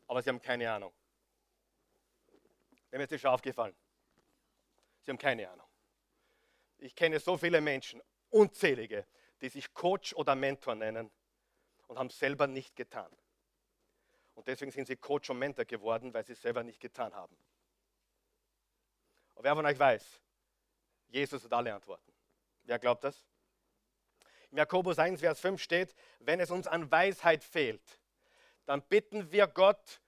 aber 0.07 0.23
sie 0.23 0.29
haben 0.29 0.43
keine 0.43 0.71
Ahnung. 0.71 0.93
Wem 2.91 3.01
ist 3.01 3.13
das 3.13 3.21
schon 3.21 3.31
aufgefallen? 3.31 3.75
Sie 5.03 5.11
haben 5.11 5.19
keine 5.19 5.49
Ahnung. 5.51 5.67
Ich 6.79 6.95
kenne 6.95 7.19
so 7.21 7.37
viele 7.37 7.61
Menschen, 7.61 8.03
unzählige, 8.31 9.07
die 9.41 9.49
sich 9.49 9.73
Coach 9.73 10.15
oder 10.15 10.35
Mentor 10.35 10.75
nennen 10.75 11.11
und 11.87 11.99
haben 11.99 12.11
selber 12.11 12.47
nicht 12.47 12.77
getan. 12.77 13.11
Und 14.35 14.47
deswegen 14.49 14.71
sind 14.71 14.87
sie 14.87 14.97
Coach 14.97 15.31
und 15.31 15.39
Mentor 15.39 15.65
geworden, 15.65 16.13
weil 16.13 16.25
sie 16.27 16.33
es 16.33 16.43
selber 16.43 16.63
nicht 16.63 16.81
getan 16.81 17.15
haben. 17.15 17.37
Und 19.35 19.45
wer 19.45 19.55
von 19.55 19.65
euch 19.65 19.79
weiß, 19.79 20.21
Jesus 21.09 21.45
hat 21.45 21.53
alle 21.53 21.75
Antworten. 21.75 22.13
Wer 22.65 22.79
glaubt 22.79 23.05
das? 23.05 23.27
Im 24.51 24.59
Jakobus 24.59 24.99
1, 24.99 25.21
Vers 25.21 25.41
5 25.41 25.63
steht, 25.63 25.95
wenn 26.21 26.41
es 26.41 26.51
uns 26.51 26.67
an 26.67 26.91
Weisheit 26.91 27.45
fehlt, 27.45 28.01
dann 28.65 28.83
bitten 28.83 29.31
wir 29.33 29.47
Gott 29.47 30.01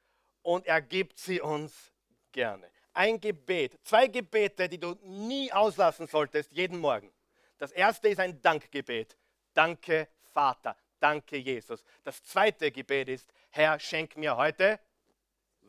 und 0.43 0.67
er 0.67 0.83
gibt 0.83 1.19
sie 1.19 1.41
uns 1.41 1.93
gerne. 2.39 2.71
Ein 2.95 3.21
Gebet, 3.21 3.81
zwei 3.83 4.07
Gebete, 4.07 4.69
die 4.69 4.79
du 4.79 4.95
nie 5.03 5.53
auslassen 5.53 6.07
solltest, 6.07 6.53
jeden 6.53 6.79
Morgen. 6.79 7.13
Das 7.59 7.73
erste 7.73 8.09
ist 8.09 8.21
ein 8.21 8.41
Dankgebet. 8.41 9.17
Danke, 9.53 10.07
Vater. 10.33 10.77
Danke, 11.01 11.37
Jesus. 11.37 11.83
Das 12.05 12.23
zweite 12.23 12.71
Gebet 12.71 13.09
ist, 13.09 13.33
Herr, 13.51 13.81
schenk 13.81 14.17
mir 14.17 14.37
heute 14.37 14.79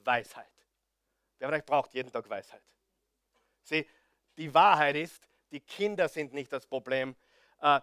Weisheit. 0.03 0.51
Wer 1.39 1.47
von 1.47 1.57
euch 1.57 1.65
braucht 1.65 1.95
jeden 1.95 2.11
Tag 2.11 2.29
Weisheit? 2.29 2.61
Sieh, 3.63 3.87
die 4.37 4.53
Wahrheit 4.53 4.95
ist, 4.95 5.27
die 5.49 5.61
Kinder 5.61 6.07
sind 6.07 6.33
nicht 6.33 6.53
das 6.53 6.67
Problem. 6.67 7.15
Äh, 7.61 7.81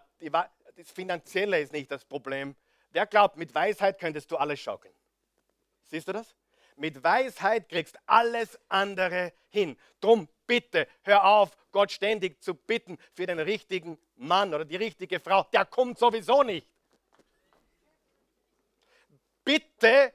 das 0.77 0.91
Finanzielle 0.91 1.59
ist 1.59 1.73
nicht 1.73 1.91
das 1.91 2.05
Problem. 2.05 2.55
Wer 2.91 3.05
glaubt, 3.05 3.35
mit 3.35 3.53
Weisheit 3.53 3.99
könntest 3.99 4.31
du 4.31 4.37
alles 4.37 4.61
schaukeln? 4.61 4.95
Siehst 5.87 6.07
du 6.07 6.13
das? 6.13 6.33
Mit 6.77 7.03
Weisheit 7.03 7.69
kriegst 7.69 7.97
alles 8.05 8.57
andere 8.69 9.33
hin. 9.49 9.77
Drum 9.99 10.29
bitte, 10.45 10.87
hör 11.01 11.25
auf, 11.25 11.57
Gott 11.71 11.91
ständig 11.91 12.41
zu 12.41 12.53
bitten 12.53 12.97
für 13.13 13.25
den 13.25 13.39
richtigen 13.39 13.97
Mann 14.15 14.53
oder 14.53 14.63
die 14.63 14.75
richtige 14.75 15.19
Frau. 15.19 15.43
Der 15.51 15.65
kommt 15.65 15.97
sowieso 15.97 16.43
nicht. 16.43 16.67
Bitte 19.43 20.13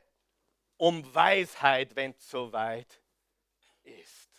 um 0.76 1.14
Weisheit, 1.14 1.96
wenn 1.96 2.12
es 2.12 2.30
soweit 2.30 3.00
ist. 3.82 4.30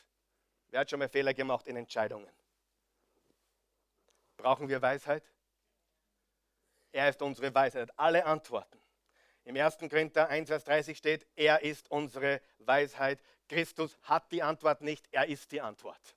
Wer 0.70 0.80
hat 0.82 0.90
schon 0.90 1.00
mal 1.00 1.10
Fehler 1.10 1.34
gemacht 1.34 1.68
in 1.68 1.76
Entscheidungen? 1.76 2.32
Brauchen 4.38 4.70
wir 4.70 4.82
Weisheit? 4.82 5.24
Er 6.94 7.10
ist 7.10 7.22
unsere 7.22 7.54
Weisheit, 7.54 7.90
alle 7.98 8.26
Antworten. 8.26 8.83
Im 9.46 9.58
1. 9.58 9.78
Korinther 9.78 10.30
1, 10.30 10.48
Vers 10.48 10.64
30 10.64 10.98
steht, 10.98 11.28
er 11.36 11.62
ist 11.62 11.92
unsere 11.92 12.42
Weisheit. 12.60 13.22
Christus 13.50 13.98
hat 14.04 14.32
die 14.32 14.42
Antwort 14.42 14.82
nicht, 14.82 15.08
er 15.12 15.28
ist 15.28 15.52
die 15.52 15.60
Antwort. 15.60 16.16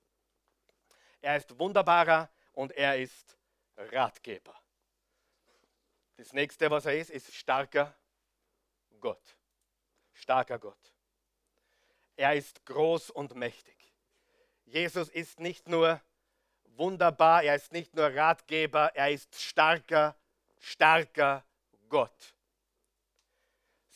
Er 1.21 1.37
ist 1.37 1.59
wunderbarer 1.59 2.31
und 2.53 2.73
er 2.73 2.99
ist 2.99 3.37
Ratgeber. 3.77 4.55
Das 6.17 6.33
nächste, 6.33 6.71
was 6.71 6.87
er 6.87 6.97
ist, 6.99 7.11
ist 7.11 7.35
starker 7.35 7.95
Gott. 9.01 9.37
Starker 10.13 10.59
Gott. 10.59 10.93
Er 12.17 12.35
ist 12.35 12.65
groß 12.65 13.11
und 13.11 13.35
mächtig. 13.35 13.77
Jesus 14.65 15.09
ist 15.09 15.41
nicht 15.41 15.69
nur 15.69 16.01
wunderbar, 16.77 17.43
er 17.43 17.57
ist 17.57 17.73
nicht 17.73 17.95
nur 17.95 18.15
Ratgeber, 18.15 18.93
er 18.95 19.11
ist 19.11 19.41
starker, 19.41 20.17
starker 20.59 21.45
Gott. 21.89 22.36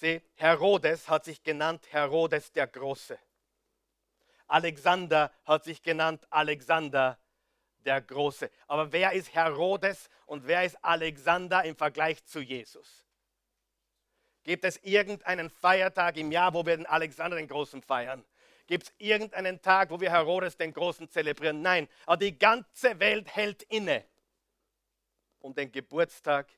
Sieh, 0.01 0.23
Herodes 0.37 1.11
hat 1.11 1.27
sich 1.27 1.43
genannt 1.43 1.87
Herodes 1.93 2.51
der 2.53 2.67
Große. 2.67 3.19
Alexander 4.47 5.31
hat 5.45 5.65
sich 5.65 5.83
genannt 5.83 6.27
Alexander 6.31 7.19
der 7.85 8.01
Große. 8.01 8.51
Aber 8.67 8.91
wer 8.93 9.13
ist 9.13 9.35
Herodes 9.35 10.09
und 10.25 10.47
wer 10.47 10.65
ist 10.65 10.83
Alexander 10.83 11.65
im 11.67 11.77
Vergleich 11.77 12.25
zu 12.25 12.41
Jesus? 12.41 13.07
Gibt 14.43 14.65
es 14.65 14.79
irgendeinen 14.79 15.51
Feiertag 15.51 16.17
im 16.17 16.33
Jahr, 16.33 16.55
wo 16.55 16.65
wir 16.65 16.79
den 16.79 16.87
Alexander 16.87 17.37
den 17.37 17.47
Großen 17.47 17.83
feiern? 17.83 18.25
Gibt 18.67 18.85
es 18.85 18.95
irgendeinen 18.97 19.61
Tag, 19.61 19.91
wo 19.91 20.01
wir 20.01 20.11
Herodes 20.11 20.57
den 20.57 20.73
Großen 20.73 21.11
zelebrieren? 21.11 21.61
Nein, 21.61 21.91
aber 22.07 22.17
die 22.17 22.39
ganze 22.39 22.99
Welt 23.01 23.29
hält 23.37 23.65
inne, 23.65 24.07
um 25.41 25.55
den 25.55 25.71
Geburtstag 25.71 26.49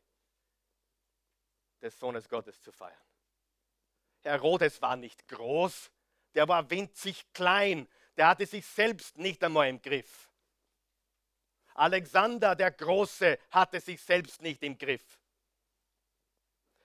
des 1.81 1.98
Sohnes 1.98 2.28
Gottes 2.28 2.62
zu 2.62 2.70
feiern. 2.70 3.02
Herodes 4.23 4.81
war 4.81 4.97
nicht 4.97 5.27
groß, 5.29 5.91
der 6.35 6.49
war 6.49 6.71
winzig 6.71 7.33
klein, 7.33 7.89
der 8.17 8.29
hatte 8.29 8.47
sich 8.47 8.67
selbst 8.67 9.19
nicht 9.19 9.43
einmal 9.43 9.69
im 9.69 9.81
Griff. 9.81 10.29
Alexander 11.75 12.55
der 12.55 12.71
Große 12.71 13.39
hatte 13.51 13.81
sich 13.81 14.01
selbst 14.03 14.43
nicht 14.43 14.63
im 14.63 14.77
Griff. 14.77 15.19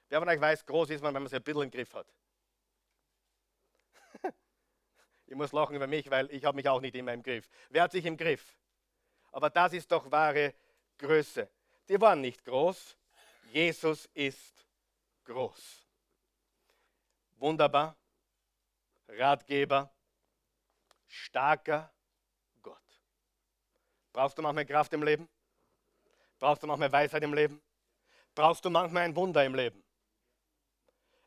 Wer 0.10 0.19
von 0.19 0.30
euch 0.30 0.39
weiß, 0.39 0.65
groß 0.65 0.89
ist 0.91 1.02
man, 1.02 1.13
wenn 1.13 1.23
man 1.23 1.30
sich 1.30 1.38
ein 1.38 1.43
bisschen 1.43 1.63
im 1.63 1.71
Griff 1.71 1.93
hat. 1.93 2.08
ich 5.26 5.36
muss 5.36 5.52
lachen 5.52 5.76
über 5.76 5.88
mich, 5.88 6.10
weil 6.10 6.32
ich 6.32 6.45
habe 6.45 6.56
mich 6.56 6.67
auch 6.69 6.80
nicht 6.80 6.95
immer 6.95 7.13
im 7.13 7.21
Griff. 7.21 7.50
Wer 7.69 7.84
hat 7.84 7.91
sich 7.91 8.06
im 8.06 8.15
Griff? 8.15 8.58
Aber 9.32 9.50
das 9.50 9.73
ist 9.73 9.91
doch 9.91 10.10
wahre 10.10 10.54
Größe. 10.97 11.50
Die 11.89 12.00
waren 12.00 12.21
nicht 12.21 12.45
groß. 12.45 12.95
Jesus 13.52 14.06
ist 14.13 14.65
groß. 15.26 15.87
Wunderbar. 17.38 17.95
Ratgeber. 19.08 19.89
Starker 21.08 21.91
Gott. 22.62 23.02
Brauchst 24.12 24.38
du 24.38 24.41
manchmal 24.41 24.65
Kraft 24.65 24.91
im 24.93 25.04
Leben? 25.04 25.30
Brauchst 26.39 26.62
du 26.62 26.67
manchmal 26.67 26.91
Weisheit 26.91 27.23
im 27.23 27.34
Leben? 27.34 27.62
Brauchst 28.36 28.63
du 28.65 28.69
manchmal 28.69 29.04
ein 29.04 29.15
Wunder 29.15 29.45
im 29.45 29.56
Leben? 29.56 29.84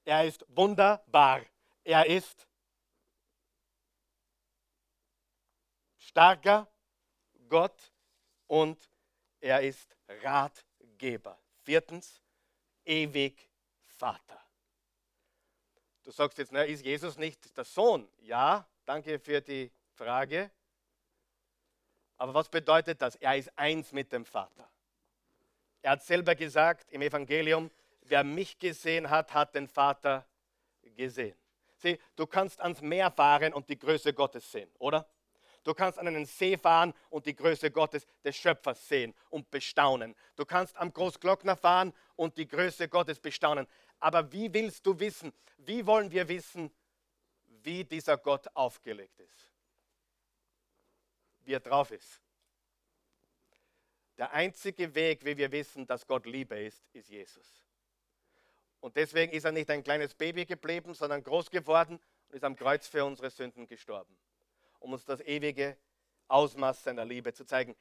Er 0.04 0.24
ist 0.24 0.44
wunderbar. 0.48 1.42
Er 1.84 2.06
ist 2.06 2.46
starker 5.98 6.68
Gott 7.48 7.92
und 8.46 8.90
er 9.40 9.60
ist 9.62 9.96
Ratgeber. 10.08 11.38
Viertens, 11.62 12.20
ewig 12.84 13.48
Vater. 13.86 14.49
Du 16.10 16.16
sagst 16.16 16.38
jetzt, 16.38 16.50
na, 16.50 16.64
ist 16.64 16.84
Jesus 16.84 17.18
nicht 17.18 17.56
der 17.56 17.62
Sohn? 17.62 18.08
Ja, 18.22 18.66
danke 18.84 19.20
für 19.20 19.40
die 19.40 19.70
Frage. 19.94 20.50
Aber 22.16 22.34
was 22.34 22.48
bedeutet 22.48 23.00
das? 23.00 23.14
Er 23.14 23.36
ist 23.36 23.56
eins 23.56 23.92
mit 23.92 24.12
dem 24.12 24.24
Vater. 24.24 24.68
Er 25.82 25.92
hat 25.92 26.02
selber 26.02 26.34
gesagt 26.34 26.90
im 26.90 27.02
Evangelium, 27.02 27.70
wer 28.00 28.24
mich 28.24 28.58
gesehen 28.58 29.08
hat, 29.08 29.32
hat 29.32 29.54
den 29.54 29.68
Vater 29.68 30.26
gesehen. 30.96 31.36
Sieh, 31.76 31.96
du 32.16 32.26
kannst 32.26 32.60
ans 32.60 32.80
Meer 32.80 33.12
fahren 33.12 33.54
und 33.54 33.68
die 33.68 33.78
Größe 33.78 34.12
Gottes 34.12 34.50
sehen, 34.50 34.68
oder? 34.80 35.08
Du 35.62 35.74
kannst 35.74 35.98
an 35.98 36.08
einen 36.08 36.24
See 36.24 36.56
fahren 36.56 36.92
und 37.10 37.26
die 37.26 37.36
Größe 37.36 37.70
Gottes 37.70 38.06
des 38.24 38.34
Schöpfers 38.34 38.88
sehen 38.88 39.14
und 39.28 39.50
bestaunen. 39.50 40.16
Du 40.34 40.44
kannst 40.44 40.76
am 40.76 40.92
Großglockner 40.92 41.54
fahren 41.54 41.92
und 42.16 42.36
die 42.36 42.48
Größe 42.48 42.88
Gottes 42.88 43.20
bestaunen. 43.20 43.68
Aber 44.00 44.32
wie 44.32 44.52
willst 44.52 44.84
du 44.86 44.98
wissen, 44.98 45.32
wie 45.58 45.86
wollen 45.86 46.10
wir 46.10 46.26
wissen, 46.28 46.70
wie 47.46 47.84
dieser 47.84 48.16
Gott 48.16 48.48
aufgelegt 48.54 49.20
ist? 49.20 49.52
Wie 51.42 51.52
er 51.52 51.60
drauf 51.60 51.90
ist? 51.90 52.20
Der 54.16 54.32
einzige 54.32 54.94
Weg, 54.94 55.24
wie 55.24 55.36
wir 55.36 55.52
wissen, 55.52 55.86
dass 55.86 56.06
Gott 56.06 56.26
Liebe 56.26 56.58
ist, 56.58 56.82
ist 56.92 57.08
Jesus. 57.08 57.64
Und 58.80 58.96
deswegen 58.96 59.32
ist 59.32 59.44
er 59.44 59.52
nicht 59.52 59.70
ein 59.70 59.82
kleines 59.82 60.14
Baby 60.14 60.46
geblieben, 60.46 60.94
sondern 60.94 61.22
groß 61.22 61.50
geworden 61.50 62.00
und 62.28 62.34
ist 62.34 62.44
am 62.44 62.56
Kreuz 62.56 62.88
für 62.88 63.04
unsere 63.04 63.30
Sünden 63.30 63.66
gestorben, 63.66 64.16
um 64.78 64.92
uns 64.92 65.04
das 65.04 65.20
ewige 65.20 65.76
Ausmaß 66.28 66.84
seiner 66.84 67.04
Liebe 67.04 67.32
zu 67.34 67.44
zeigen. 67.44 67.76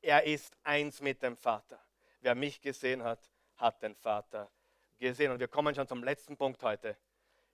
Er 0.00 0.24
ist 0.24 0.56
eins 0.64 1.00
mit 1.00 1.22
dem 1.22 1.36
Vater. 1.36 1.80
Wer 2.20 2.34
mich 2.34 2.60
gesehen 2.60 3.02
hat, 3.02 3.20
hat 3.56 3.82
den 3.82 3.94
Vater 3.94 4.50
gesehen. 4.98 5.32
Und 5.32 5.40
wir 5.40 5.48
kommen 5.48 5.74
schon 5.74 5.86
zum 5.86 6.02
letzten 6.02 6.36
Punkt 6.36 6.62
heute. 6.62 6.96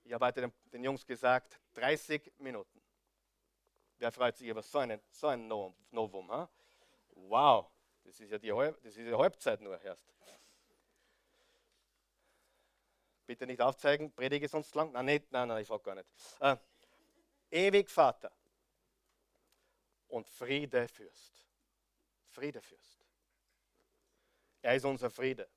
Ich 0.04 0.12
habe 0.12 0.26
heute 0.26 0.52
den, 0.72 0.84
Jungs 0.84 1.06
gesagt, 1.06 1.60
30 1.74 2.32
Minuten. 2.38 2.80
Wer 3.98 4.10
freut 4.10 4.36
sich 4.36 4.48
über 4.48 4.62
so, 4.62 4.78
einen, 4.78 5.00
so 5.10 5.28
ein 5.28 5.46
Novum? 5.46 6.30
Ha? 6.30 6.48
Wow, 7.14 7.70
das 8.04 8.18
ist 8.18 8.30
ja 8.30 8.38
die, 8.38 8.48
das 8.48 8.96
ist 8.96 8.98
die 8.98 9.14
Halbzeit 9.14 9.60
nur 9.60 9.80
erst. 9.80 10.12
Bitte 13.26 13.46
nicht 13.46 13.60
aufzeigen, 13.60 14.10
predige 14.12 14.48
sonst 14.48 14.74
lang. 14.74 14.90
Nein, 14.92 15.04
nicht, 15.04 15.30
nein, 15.30 15.46
nein, 15.46 15.62
ich 15.62 15.68
frage 15.68 15.82
gar 15.82 15.94
nicht. 15.94 16.08
Äh, 16.40 16.56
ewig 17.50 17.88
Vater 17.88 18.32
und 20.08 20.28
Friede 20.28 20.88
Fürst. 20.88 21.46
Friede 22.26 22.60
Fürst. 22.60 23.06
Er 24.62 24.74
ist 24.74 24.84
unser 24.84 25.10
Friede. 25.10 25.48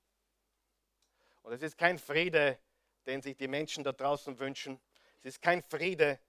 Und 1.43 1.53
es 1.53 1.61
ist 1.61 1.77
kein 1.77 1.99
Friede, 1.99 2.57
den 3.05 3.21
sich 3.21 3.37
die 3.37 3.47
Menschen 3.47 3.83
da 3.83 3.91
draußen 3.91 4.39
wünschen. 4.39 4.79
Es 5.19 5.25
ist 5.25 5.41
kein 5.41 5.61
Friede 5.61 6.19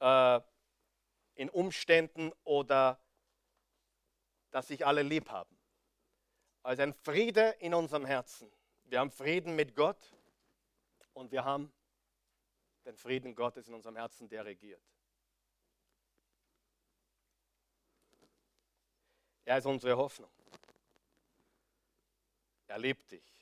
äh, 0.00 0.40
in 1.36 1.48
Umständen 1.48 2.32
oder 2.44 3.00
dass 4.50 4.68
sich 4.68 4.84
alle 4.84 5.02
lieb 5.02 5.30
haben. 5.30 5.56
Also 6.62 6.82
ein 6.82 6.92
Friede 6.92 7.56
in 7.60 7.74
unserem 7.74 8.04
Herzen. 8.04 8.50
Wir 8.84 9.00
haben 9.00 9.10
Frieden 9.10 9.54
mit 9.54 9.74
Gott 9.74 10.12
und 11.12 11.30
wir 11.30 11.44
haben 11.44 11.72
den 12.84 12.96
Frieden 12.96 13.34
Gottes 13.34 13.68
in 13.68 13.74
unserem 13.74 13.96
Herzen, 13.96 14.28
der 14.28 14.44
regiert. 14.44 14.82
Er 19.44 19.58
ist 19.58 19.66
unsere 19.66 19.96
Hoffnung. 19.96 20.30
Er 22.66 22.78
liebt 22.78 23.10
dich. 23.10 23.35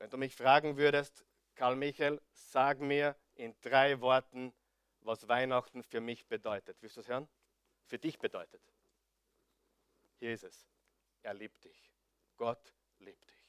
Wenn 0.00 0.08
du 0.08 0.16
mich 0.16 0.34
fragen 0.34 0.78
würdest, 0.78 1.26
Karl 1.54 1.76
Michael, 1.76 2.22
sag 2.32 2.80
mir 2.80 3.14
in 3.34 3.54
drei 3.60 4.00
Worten, 4.00 4.54
was 5.02 5.28
Weihnachten 5.28 5.82
für 5.82 6.00
mich 6.00 6.26
bedeutet. 6.26 6.78
Willst 6.80 6.96
du 6.96 7.02
es 7.02 7.08
hören? 7.08 7.28
Für 7.84 7.98
dich 7.98 8.18
bedeutet. 8.18 8.62
Hier 10.18 10.32
ist 10.32 10.44
es. 10.44 10.66
Er 11.22 11.34
liebt 11.34 11.62
dich. 11.64 11.92
Gott 12.38 12.74
liebt 12.98 13.30
dich. 13.30 13.46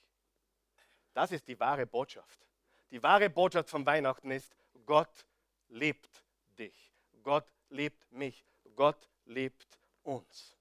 Das 1.13 1.31
ist 1.31 1.47
die 1.47 1.57
wahre 1.57 1.85
Botschaft. 1.85 2.45
Die 2.91 3.01
wahre 3.01 3.29
Botschaft 3.29 3.69
von 3.69 3.85
Weihnachten 3.85 4.29
ist, 4.29 4.53
Gott 4.85 5.25
liebt 5.69 6.25
dich. 6.59 6.91
Gott 7.23 7.49
liebt 7.69 8.11
mich. 8.11 8.43
Gott 8.75 9.09
liebt 9.23 9.79
uns. 10.03 10.57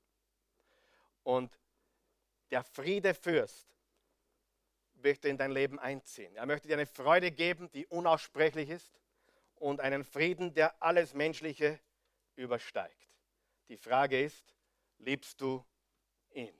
Und 1.24 1.52
der 2.52 2.62
Friedefürst 2.62 3.66
möchte 5.02 5.28
in 5.28 5.38
dein 5.38 5.50
Leben 5.50 5.78
einziehen. 5.78 6.34
Er 6.36 6.46
möchte 6.46 6.68
dir 6.68 6.74
eine 6.74 6.86
Freude 6.86 7.30
geben, 7.30 7.70
die 7.72 7.86
unaussprechlich 7.86 8.70
ist 8.70 9.00
und 9.56 9.80
einen 9.80 10.04
Frieden, 10.04 10.54
der 10.54 10.82
alles 10.82 11.14
Menschliche 11.14 11.80
übersteigt. 12.36 13.08
Die 13.68 13.76
Frage 13.76 14.22
ist, 14.22 14.54
liebst 14.98 15.40
du 15.40 15.64
ihn? 16.32 16.54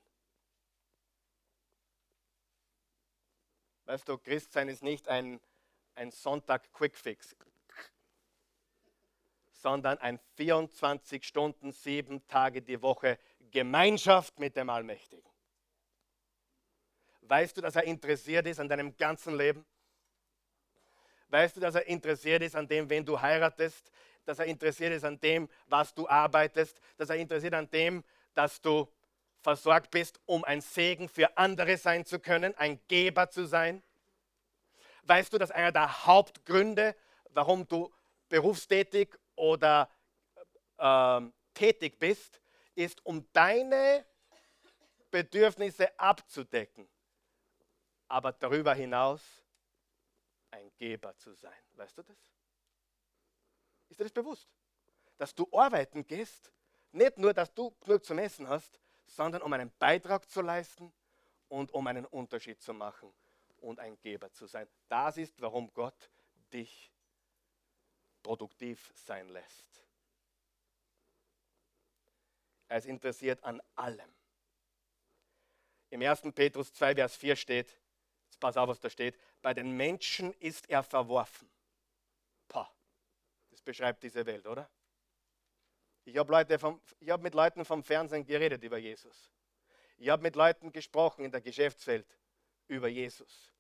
Weißt 3.87 4.09
du, 4.09 4.19
Christsein 4.19 4.69
ist 4.69 4.83
nicht 4.83 5.09
ein, 5.09 5.41
ein 5.95 6.11
Sonntag-Quickfix, 6.11 7.37
sondern 9.51 9.99
ein 9.99 10.19
24 10.37 11.25
Stunden, 11.25 11.73
sieben 11.73 12.27
Tage 12.27 12.63
die 12.63 12.81
Woche 12.81 13.19
Gemeinschaft 13.51 14.39
mit 14.39 14.57
dem 14.57 14.71
Allmächtigen. 14.71 15.30
Weißt 17.31 17.57
du, 17.57 17.61
dass 17.61 17.77
er 17.77 17.85
interessiert 17.85 18.45
ist 18.49 18.59
an 18.59 18.69
deinem 18.69 18.97
ganzen 18.97 19.37
Leben? 19.37 19.65
Weißt 21.29 21.55
du, 21.55 21.61
dass 21.61 21.77
er 21.77 21.87
interessiert 21.87 22.43
ist 22.43 22.57
an 22.57 22.67
dem, 22.67 22.91
wen 22.91 23.05
du 23.05 23.21
heiratest? 23.21 23.93
Dass 24.25 24.41
er 24.41 24.47
interessiert 24.47 24.93
ist 24.95 25.05
an 25.05 25.21
dem, 25.21 25.49
was 25.69 25.95
du 25.95 26.09
arbeitest? 26.09 26.81
Dass 26.97 27.09
er 27.09 27.15
interessiert 27.15 27.55
an 27.55 27.71
dem, 27.71 28.03
dass 28.35 28.61
du 28.61 28.93
versorgt 29.43 29.93
bist, 29.93 30.19
um 30.27 30.43
ein 30.43 30.61
Segen 30.61 31.09
für 31.09 31.39
andere 31.39 31.77
sein 31.77 32.05
zu 32.05 32.19
können, 32.19 32.53
ein 32.57 32.81
Geber 32.89 33.31
zu 33.31 33.47
sein? 33.47 33.81
Weißt 35.05 35.33
du, 35.33 35.39
dass 35.39 35.53
einer 35.53 35.71
der 35.71 36.07
Hauptgründe, 36.07 36.97
warum 37.29 37.65
du 37.69 37.95
berufstätig 38.29 39.17
oder 39.37 39.89
äh, 40.79 41.21
tätig 41.55 42.01
bist, 42.01 42.41
ist, 42.75 43.07
um 43.07 43.25
deine 43.33 44.05
Bedürfnisse 45.13 45.97
abzudecken 45.97 46.89
aber 48.11 48.33
darüber 48.33 48.75
hinaus 48.75 49.23
ein 50.51 50.71
Geber 50.77 51.17
zu 51.17 51.33
sein. 51.33 51.63
Weißt 51.75 51.97
du 51.97 52.03
das? 52.03 52.17
Ist 53.89 54.01
dir 54.01 54.05
das 54.05 54.13
bewusst? 54.13 54.49
Dass 55.17 55.35
du 55.35 55.49
arbeiten 55.53 56.07
gehst, 56.07 56.51
nicht 56.93 57.19
nur, 57.19 57.33
dass 57.33 57.55
du 57.55 57.71
genug 57.81 58.05
zum 58.05 58.19
Essen 58.19 58.49
hast, 58.49 58.81
sondern 59.07 59.43
um 59.43 59.53
einen 59.53 59.71
Beitrag 59.79 60.29
zu 60.29 60.41
leisten 60.41 60.93
und 61.49 61.73
um 61.73 61.87
einen 61.87 62.05
Unterschied 62.05 62.61
zu 62.61 62.75
machen 62.75 63.13
und 63.59 63.79
ein 63.79 63.99
Geber 64.01 64.33
zu 64.33 64.47
sein. 64.47 64.69
Das 64.89 65.17
ist, 65.17 65.41
warum 65.41 65.73
Gott 65.73 66.11
dich 66.53 66.91
produktiv 68.23 68.93
sein 68.97 69.29
lässt. 69.29 69.85
Er 72.67 72.79
ist 72.79 72.87
interessiert 72.87 73.43
an 73.45 73.63
allem. 73.77 74.13
Im 75.91 76.03
1. 76.03 76.23
Petrus 76.35 76.73
2, 76.73 76.95
Vers 76.97 77.17
4 77.17 77.37
steht, 77.37 77.80
pass 78.41 78.57
auf, 78.57 78.69
was 78.69 78.81
da 78.81 78.91
steht, 78.91 79.19
bei 79.43 79.55
den 79.55 79.77
Menschen 79.77 80.33
ist 80.35 80.69
er 80.69 80.83
verworfen. 80.83 81.51
Pah, 82.49 82.71
das 83.51 83.63
beschreibt 83.63 84.03
diese 84.03 84.27
Welt, 84.27 84.47
oder? 84.47 84.69
Ich 86.05 86.17
habe 86.17 86.35
hab 86.35 87.21
mit 87.23 87.35
Leuten 87.35 87.65
vom 87.65 87.85
Fernsehen 87.85 88.25
geredet 88.25 88.63
über 88.65 88.79
Jesus. 88.79 89.31
Ich 89.99 90.09
habe 90.09 90.23
mit 90.23 90.35
Leuten 90.35 90.73
gesprochen 90.73 91.25
in 91.25 91.31
der 91.31 91.43
Geschäftswelt 91.43 92.19
über 92.67 92.89
Jesus. 92.89 93.53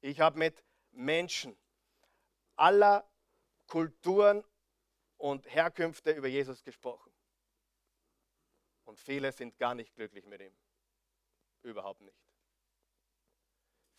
Ich 0.00 0.20
habe 0.20 0.38
mit 0.38 0.62
Menschen 0.92 1.58
aller 2.56 3.08
Kulturen 3.66 4.44
und 5.16 5.46
Herkünfte 5.52 6.12
über 6.12 6.28
Jesus 6.28 6.62
gesprochen. 6.62 7.12
Und 8.84 8.98
viele 8.98 9.32
sind 9.32 9.58
gar 9.58 9.74
nicht 9.74 9.94
glücklich 9.94 10.24
mit 10.24 10.40
ihm. 10.40 10.56
Überhaupt 11.62 12.00
nicht. 12.00 12.27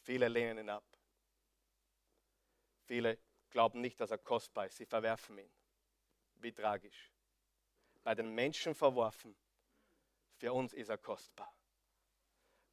Viele 0.10 0.28
lehnen 0.28 0.58
ihn 0.58 0.70
ab. 0.70 0.84
Viele 2.88 3.20
glauben 3.52 3.80
nicht, 3.80 4.02
dass 4.02 4.10
er 4.10 4.18
kostbar 4.18 4.66
ist. 4.66 4.78
Sie 4.78 4.88
verwerfen 4.88 5.38
ihn. 5.38 5.52
Wie 6.38 6.52
tragisch. 6.52 7.12
Bei 8.04 8.16
den 8.16 8.34
Menschen 8.34 8.74
verworfen. 8.74 9.36
Für 10.38 10.52
uns 10.52 10.74
ist 10.74 10.90
er 10.90 10.98
kostbar. 10.98 11.54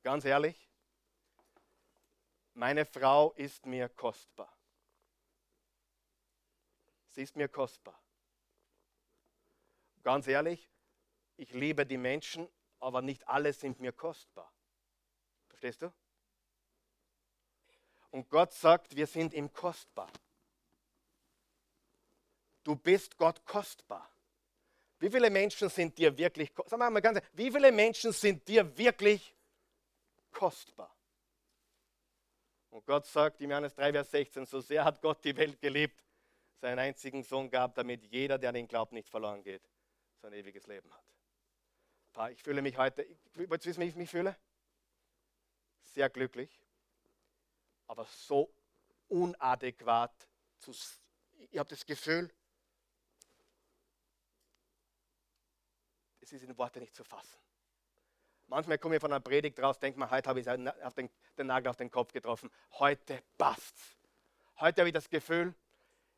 Ganz 0.03 0.25
ehrlich, 0.25 0.70
meine 2.55 2.87
Frau 2.87 3.33
ist 3.33 3.66
mir 3.66 3.90
kostbar. 3.90 4.57
Sie 7.09 7.22
ist 7.22 7.37
mir 7.37 7.49
kostbar. 7.49 8.03
Ganz 10.03 10.27
ehrlich, 10.27 10.70
ich 11.37 11.53
liebe 11.53 11.85
die 11.85 11.99
Menschen, 11.99 12.49
aber 12.81 13.03
nicht 13.03 13.29
alle 13.29 13.53
sind 13.53 13.79
mir 13.79 13.92
kostbar. 13.92 14.51
Verstehst 15.51 15.83
du? 15.83 15.92
Und 18.11 18.29
Gott 18.31 18.53
sagt, 18.53 18.97
wir 18.97 19.07
sind 19.07 19.35
ihm 19.35 19.53
kostbar. 19.53 20.11
Du 22.64 22.75
bist 22.75 23.16
Gott 23.16 23.45
kostbar. 23.45 24.11
Wie 24.99 25.11
viele 25.11 25.31
Menschen 25.31 25.69
sind 25.69 25.97
dir 25.99 26.16
wirklich, 26.16 26.53
sagen 26.66 26.81
wir 26.81 26.90
mal 26.90 27.01
ganz, 27.01 27.21
wie 27.35 27.51
viele 27.51 27.71
Menschen 27.71 28.12
sind 28.12 28.47
dir 28.49 28.77
wirklich 28.77 29.35
kostbar? 30.33 30.95
Und 32.71 32.85
Gott 32.87 33.07
sagt 33.07 33.40
im 33.40 33.51
Johannes 33.51 33.75
3, 33.75 33.92
Vers 33.92 34.11
16, 34.11 34.47
so 34.47 34.61
sehr 34.61 34.85
hat 34.85 35.01
Gott 35.01 35.23
die 35.25 35.37
Welt 35.37 35.61
geliebt, 35.61 36.03
seinen 36.61 36.79
einzigen 36.79 37.23
Sohn 37.23 37.51
gab, 37.51 37.75
damit 37.75 38.05
jeder, 38.05 38.38
der 38.38 38.51
an 38.51 38.57
ihn 38.57 38.69
glaubt, 38.69 38.92
nicht 38.92 39.09
verloren 39.09 39.42
geht, 39.42 39.62
sein 40.21 40.33
ewiges 40.33 40.66
Leben 40.66 40.90
hat. 40.92 42.33
Ich 42.33 42.42
fühle 42.42 42.62
mich 42.62 42.79
heute, 42.79 43.07
willst 43.35 43.66
du 43.66 43.71
wissen, 43.71 43.83
wie 43.83 43.88
ich 43.88 43.97
mich 43.97 44.11
fühle? 44.11 44.35
Sehr 45.83 46.09
glücklich, 46.09 46.59
aber 47.87 48.05
so 48.07 48.53
unadäquat. 49.09 50.29
Zu, 50.59 50.72
ich 51.51 51.59
habe 51.59 51.68
das 51.68 51.85
Gefühl, 51.85 52.33
es 56.20 56.33
ist 56.33 56.42
in 56.42 56.57
Worte 56.57 56.81
nicht 56.81 56.94
zu 56.94 57.05
fassen. 57.05 57.38
Manchmal 58.49 58.79
komme 58.79 58.96
ich 58.96 59.01
von 59.01 59.12
einer 59.12 59.20
Predigt 59.20 59.59
raus, 59.61 59.79
denke 59.79 59.99
mir, 59.99 60.11
heute 60.11 60.29
habe 60.29 60.40
ich 60.40 60.46
den, 60.46 61.11
den 61.37 61.46
Nagel 61.46 61.68
auf 61.68 61.77
den 61.77 61.90
Kopf 61.90 62.12
getroffen. 62.12 62.51
Heute 62.72 63.22
passt's. 63.37 63.96
Heute 64.61 64.83
habe 64.83 64.88
ich 64.88 64.94
das 64.94 65.11
Gefühl, 65.11 65.55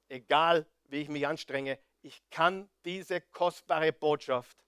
egal 0.09 0.67
wie 0.85 1.03
ich 1.03 1.09
mich 1.09 1.27
anstrenge, 1.27 1.79
ich 2.03 2.23
kann 2.31 2.71
diese 2.85 3.21
kostbare 3.21 3.93
Botschaft 3.93 4.65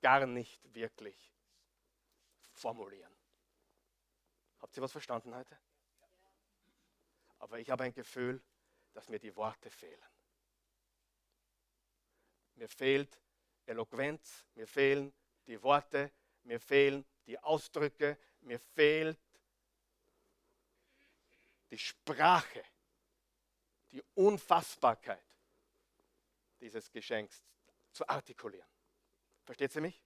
gar 0.00 0.26
nicht 0.26 0.74
wirklich 0.74 1.32
formulieren. 2.52 3.12
Habt 4.60 4.76
ihr 4.76 4.82
was 4.82 4.92
verstanden 4.92 5.34
heute? 5.34 5.58
Aber 7.40 7.58
ich 7.58 7.70
habe 7.70 7.84
ein 7.84 7.92
Gefühl, 7.92 8.40
dass 8.92 9.08
mir 9.08 9.18
die 9.18 9.34
Worte 9.34 9.70
fehlen. 9.70 10.02
Mir 12.54 12.68
fehlt 12.68 13.18
Eloquenz, 13.66 14.46
mir 14.54 14.66
fehlen 14.66 15.12
die 15.46 15.60
Worte, 15.62 16.12
mir 16.44 16.60
fehlen 16.60 17.04
die 17.26 17.38
Ausdrücke, 17.38 18.18
mir 18.42 18.58
fehlt 18.58 19.18
die 21.70 21.78
Sprache, 21.78 22.62
die 23.90 24.02
Unfassbarkeit 24.14 25.24
dieses 26.60 26.90
Geschenks 26.90 27.42
zu 27.92 28.06
artikulieren. 28.08 28.68
Versteht 29.44 29.72
sie 29.72 29.80
mich? 29.80 30.00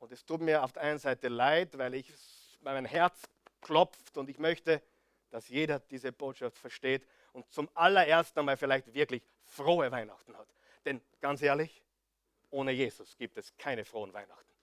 Und 0.00 0.10
es 0.10 0.24
tut 0.24 0.40
mir 0.40 0.64
auf 0.64 0.72
der 0.72 0.82
einen 0.82 0.98
Seite 0.98 1.28
leid, 1.28 1.78
weil, 1.78 1.94
ich, 1.94 2.12
mein 2.60 2.86
Herz 2.86 3.22
klopft 3.60 4.16
und 4.16 4.28
ich 4.28 4.38
möchte 4.38 4.82
dass 5.30 5.48
jeder 5.48 5.78
diese 5.78 6.12
Botschaft 6.12 6.58
versteht 6.58 7.06
und 7.32 7.50
zum 7.52 7.68
allerersten 7.74 8.40
einmal 8.40 8.56
vielleicht 8.56 8.92
wirklich 8.92 9.22
frohe 9.44 9.90
Weihnachten 9.90 10.36
hat. 10.36 10.48
Denn 10.84 11.00
ganz 11.20 11.42
ehrlich, 11.42 11.82
ohne 12.50 12.72
Jesus 12.72 13.16
gibt 13.16 13.36
es 13.36 13.56
keine 13.56 13.84
frohen 13.84 14.12
Weihnachten. 14.12 14.54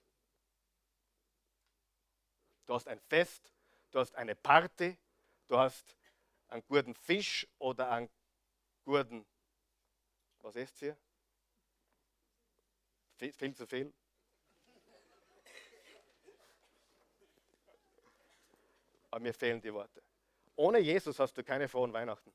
Du 2.66 2.74
hast 2.74 2.86
ein 2.86 3.00
Fest, 3.00 3.52
du 3.90 3.98
hast 3.98 4.14
eine 4.14 4.34
Party, 4.34 4.96
du 5.46 5.58
hast 5.58 5.96
einen 6.48 6.62
guten 6.66 6.94
Fisch 6.94 7.46
oder 7.58 7.90
einen 7.90 8.10
guten, 8.84 9.26
was 10.40 10.56
ist 10.56 10.78
hier? 10.78 10.96
Viel, 13.16 13.32
viel 13.32 13.54
zu 13.54 13.66
viel. 13.66 13.92
Aber 19.10 19.20
mir 19.20 19.32
fehlen 19.32 19.60
die 19.60 19.72
Worte. 19.72 20.02
Ohne 20.58 20.80
Jesus 20.80 21.20
hast 21.20 21.38
du 21.38 21.44
keine 21.44 21.68
frohen 21.68 21.92
Weihnachten. 21.92 22.32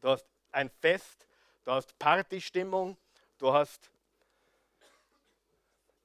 Du 0.00 0.08
hast 0.08 0.26
ein 0.50 0.70
Fest, 0.70 1.26
du 1.62 1.72
hast 1.72 1.98
Partystimmung, 1.98 2.96
du 3.36 3.52
hast 3.52 3.90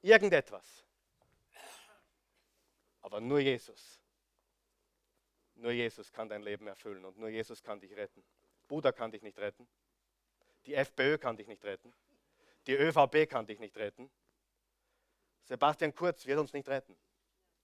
irgendetwas. 0.01 0.83
Aber 3.01 3.21
nur 3.21 3.39
Jesus. 3.39 4.01
Nur 5.55 5.71
Jesus 5.71 6.11
kann 6.11 6.27
dein 6.27 6.41
Leben 6.41 6.67
erfüllen 6.67 7.05
und 7.05 7.17
nur 7.17 7.29
Jesus 7.29 7.63
kann 7.63 7.79
dich 7.79 7.95
retten. 7.95 8.21
Buddha 8.67 8.91
kann 8.91 9.09
dich 9.09 9.21
nicht 9.21 9.39
retten. 9.39 9.65
Die 10.65 10.75
FPÖ 10.75 11.17
kann 11.17 11.37
dich 11.37 11.47
nicht 11.47 11.63
retten. 11.63 11.93
Die 12.67 12.73
ÖVP 12.73 13.29
kann 13.29 13.45
dich 13.45 13.59
nicht 13.59 13.77
retten. 13.77 14.11
Sebastian 15.45 15.95
Kurz 15.95 16.25
wird 16.25 16.39
uns 16.39 16.51
nicht 16.51 16.67
retten. 16.67 16.97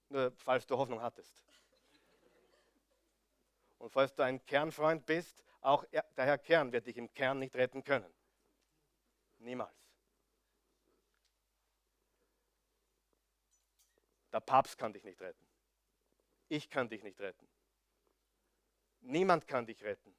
Nur 0.07 0.32
falls 0.38 0.66
du 0.66 0.78
Hoffnung 0.78 1.01
hattest. 1.01 1.43
Und 3.80 3.91
falls 3.91 4.13
du 4.13 4.23
ein 4.23 4.45
Kernfreund 4.45 5.05
bist, 5.05 5.43
auch 5.61 5.84
der 5.86 6.05
Herr 6.15 6.38
Kern 6.38 6.71
wird 6.71 6.86
dich 6.86 6.97
im 6.97 7.13
Kern 7.13 7.39
nicht 7.39 7.55
retten 7.55 7.84
können. 7.84 8.13
Niemals. 9.39 9.75
Der 14.32 14.41
Papst 14.41 14.77
kann 14.77 14.93
dich 14.93 15.03
nicht 15.03 15.19
retten. 15.21 15.45
Ich 16.49 16.69
kann 16.69 16.88
dich 16.88 17.03
nicht 17.03 17.19
retten. 17.19 17.47
Niemand 19.01 19.47
kann 19.47 19.65
dich 19.65 19.84
retten. 19.84 20.15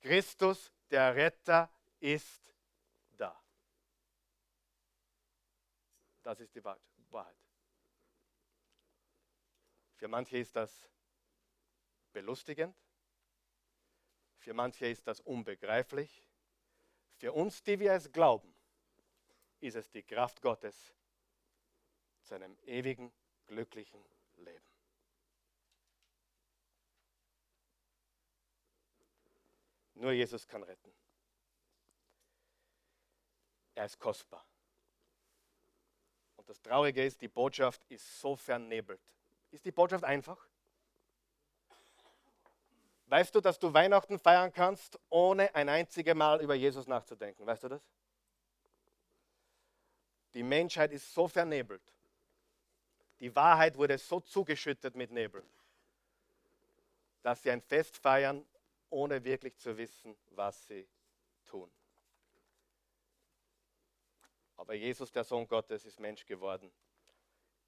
Christus, 0.00 0.72
der 0.90 1.14
Retter, 1.14 1.70
ist 2.00 2.54
da. 3.16 3.38
Das 6.22 6.40
ist 6.40 6.54
die 6.54 6.62
Wahrheit. 6.64 7.36
Für 9.96 10.08
manche 10.08 10.38
ist 10.38 10.54
das 10.56 10.88
belustigend, 12.12 12.74
für 14.40 14.54
manche 14.54 14.86
ist 14.86 15.06
das 15.06 15.20
unbegreiflich. 15.20 16.26
Für 17.18 17.32
uns, 17.32 17.62
die 17.62 17.78
wir 17.78 17.92
es 17.92 18.10
glauben, 18.10 18.54
ist 19.60 19.76
es 19.76 19.90
die 19.90 20.02
Kraft 20.02 20.40
Gottes 20.40 20.94
zu 22.22 22.34
einem 22.34 22.56
ewigen, 22.64 23.12
glücklichen 23.46 24.02
Leben. 24.36 24.64
Nur 29.94 30.12
Jesus 30.12 30.48
kann 30.48 30.62
retten. 30.62 30.92
Er 33.74 33.84
ist 33.84 33.98
kostbar. 33.98 34.46
Und 36.36 36.48
das 36.48 36.62
Traurige 36.62 37.04
ist, 37.04 37.20
die 37.20 37.28
Botschaft 37.28 37.84
ist 37.90 38.20
so 38.20 38.34
vernebelt. 38.34 39.02
Ist 39.50 39.66
die 39.66 39.72
Botschaft 39.72 40.04
einfach? 40.04 40.49
Weißt 43.10 43.34
du, 43.34 43.40
dass 43.40 43.58
du 43.58 43.74
Weihnachten 43.74 44.20
feiern 44.20 44.52
kannst, 44.52 44.96
ohne 45.08 45.52
ein 45.52 45.68
einziges 45.68 46.14
Mal 46.14 46.40
über 46.40 46.54
Jesus 46.54 46.86
nachzudenken? 46.86 47.44
Weißt 47.44 47.64
du 47.64 47.68
das? 47.68 47.82
Die 50.32 50.44
Menschheit 50.44 50.92
ist 50.92 51.12
so 51.12 51.26
vernebelt. 51.26 51.82
Die 53.18 53.34
Wahrheit 53.34 53.76
wurde 53.76 53.98
so 53.98 54.20
zugeschüttet 54.20 54.94
mit 54.94 55.10
Nebel, 55.10 55.42
dass 57.22 57.42
sie 57.42 57.50
ein 57.50 57.60
Fest 57.60 57.96
feiern, 57.96 58.46
ohne 58.90 59.24
wirklich 59.24 59.56
zu 59.58 59.76
wissen, 59.76 60.16
was 60.30 60.68
sie 60.68 60.88
tun. 61.46 61.68
Aber 64.56 64.74
Jesus, 64.74 65.10
der 65.10 65.24
Sohn 65.24 65.48
Gottes, 65.48 65.84
ist 65.84 65.98
Mensch 65.98 66.24
geworden. 66.26 66.70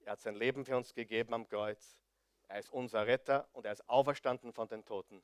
Er 0.04 0.12
hat 0.12 0.20
sein 0.20 0.36
Leben 0.36 0.64
für 0.64 0.76
uns 0.76 0.94
gegeben 0.94 1.34
am 1.34 1.48
Kreuz. 1.48 1.98
Er 2.46 2.60
ist 2.60 2.70
unser 2.70 3.08
Retter 3.08 3.48
und 3.52 3.66
er 3.66 3.72
ist 3.72 3.88
auferstanden 3.88 4.52
von 4.52 4.68
den 4.68 4.84
Toten. 4.84 5.20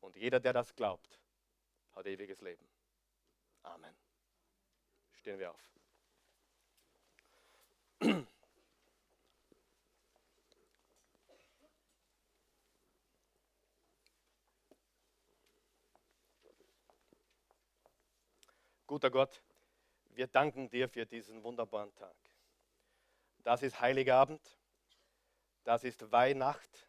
Und 0.00 0.16
jeder, 0.16 0.40
der 0.40 0.52
das 0.52 0.74
glaubt, 0.74 1.20
hat 1.94 2.06
ewiges 2.06 2.40
Leben. 2.40 2.66
Amen. 3.62 3.96
Stehen 5.14 5.38
wir 5.38 5.50
auf. 5.50 5.76
Guter 18.86 19.10
Gott, 19.10 19.42
wir 20.10 20.28
danken 20.28 20.70
dir 20.70 20.88
für 20.88 21.04
diesen 21.04 21.42
wunderbaren 21.42 21.92
Tag. 21.96 22.16
Das 23.42 23.62
ist 23.62 23.80
Heiligabend, 23.80 24.40
das 25.64 25.82
ist 25.82 26.12
Weihnacht, 26.12 26.88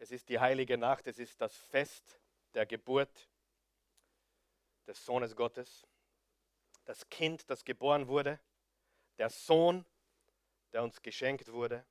es 0.00 0.10
ist 0.10 0.28
die 0.28 0.38
heilige 0.38 0.78
Nacht, 0.78 1.06
es 1.06 1.18
ist 1.18 1.40
das 1.40 1.56
Fest 1.56 2.18
der 2.54 2.66
Geburt 2.66 3.28
des 4.86 5.04
Sohnes 5.04 5.34
Gottes, 5.34 5.86
das 6.84 7.08
Kind, 7.08 7.48
das 7.50 7.64
geboren 7.64 8.06
wurde, 8.08 8.40
der 9.18 9.28
Sohn, 9.28 9.84
der 10.72 10.82
uns 10.82 11.02
geschenkt 11.02 11.52
wurde, 11.52 11.84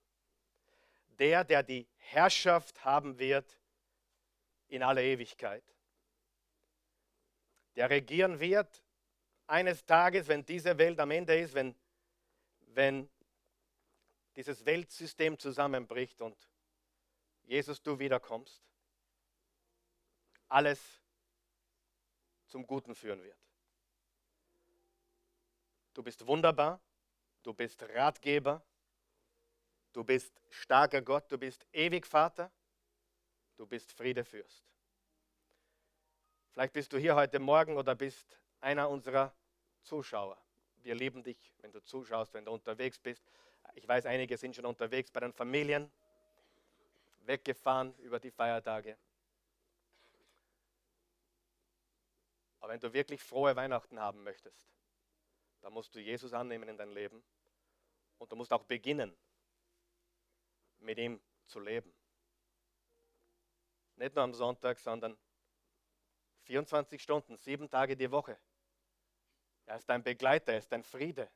der, 1.19 1.43
der 1.43 1.63
die 1.63 1.87
Herrschaft 1.97 2.83
haben 2.83 3.17
wird 3.19 3.59
in 4.67 4.83
aller 4.83 5.01
Ewigkeit. 5.01 5.63
Der 7.75 7.89
regieren 7.89 8.39
wird 8.39 8.83
eines 9.45 9.85
Tages, 9.85 10.27
wenn 10.27 10.45
diese 10.45 10.77
Welt 10.77 10.99
am 10.99 11.11
Ende 11.11 11.39
ist, 11.39 11.53
wenn, 11.53 11.75
wenn 12.67 13.09
dieses 14.35 14.65
Weltsystem 14.65 15.37
zusammenbricht 15.37 16.21
und 16.21 16.35
Jesus, 17.47 17.81
du 17.81 17.97
wiederkommst, 17.97 18.61
alles 20.49 21.01
zum 22.47 22.67
Guten 22.67 22.93
führen 22.93 23.23
wird. 23.23 23.37
Du 25.93 26.03
bist 26.03 26.27
wunderbar, 26.27 26.79
du 27.43 27.53
bist 27.53 27.81
Ratgeber, 27.81 28.61
du 29.93 30.03
bist 30.03 30.41
starker 30.49 31.01
Gott, 31.01 31.31
du 31.31 31.37
bist 31.37 31.65
ewig 31.71 32.05
Vater, 32.05 32.51
du 33.55 33.65
bist 33.65 33.93
Friedefürst. 33.93 34.63
Vielleicht 36.51 36.73
bist 36.73 36.91
du 36.91 36.97
hier 36.97 37.15
heute 37.15 37.39
Morgen 37.39 37.77
oder 37.77 37.95
bist 37.95 38.39
einer 38.59 38.89
unserer 38.89 39.33
Zuschauer. 39.83 40.37
Wir 40.83 40.95
lieben 40.95 41.23
dich, 41.23 41.53
wenn 41.59 41.71
du 41.71 41.81
zuschaust, 41.81 42.33
wenn 42.33 42.43
du 42.45 42.51
unterwegs 42.51 42.99
bist. 42.99 43.23
Ich 43.75 43.87
weiß, 43.87 44.05
einige 44.05 44.37
sind 44.37 44.55
schon 44.55 44.65
unterwegs 44.65 45.09
bei 45.11 45.21
den 45.21 45.33
Familien, 45.33 45.89
weggefahren 47.27 47.93
über 47.99 48.19
die 48.19 48.31
Feiertage. 48.31 48.97
Aber 52.59 52.73
wenn 52.73 52.79
du 52.79 52.91
wirklich 52.91 53.21
frohe 53.21 53.55
Weihnachten 53.55 53.99
haben 53.99 54.23
möchtest, 54.23 54.65
dann 55.61 55.73
musst 55.73 55.93
du 55.93 55.99
Jesus 55.99 56.33
annehmen 56.33 56.67
in 56.69 56.77
dein 56.77 56.91
Leben 56.91 57.23
und 58.17 58.31
du 58.31 58.35
musst 58.35 58.51
auch 58.51 58.63
beginnen, 58.63 59.15
mit 60.79 60.97
ihm 60.97 61.21
zu 61.45 61.59
leben. 61.59 61.93
Nicht 63.95 64.15
nur 64.15 64.23
am 64.23 64.33
Sonntag, 64.33 64.79
sondern 64.79 65.17
24 66.43 67.01
Stunden, 67.01 67.35
sieben 67.35 67.69
Tage 67.69 67.97
die 67.97 68.09
Woche. 68.11 68.37
Er 69.65 69.77
ist 69.77 69.89
dein 69.89 70.03
Begleiter, 70.03 70.53
er 70.53 70.59
ist 70.59 70.71
dein 70.71 70.83
Friede, 70.83 71.29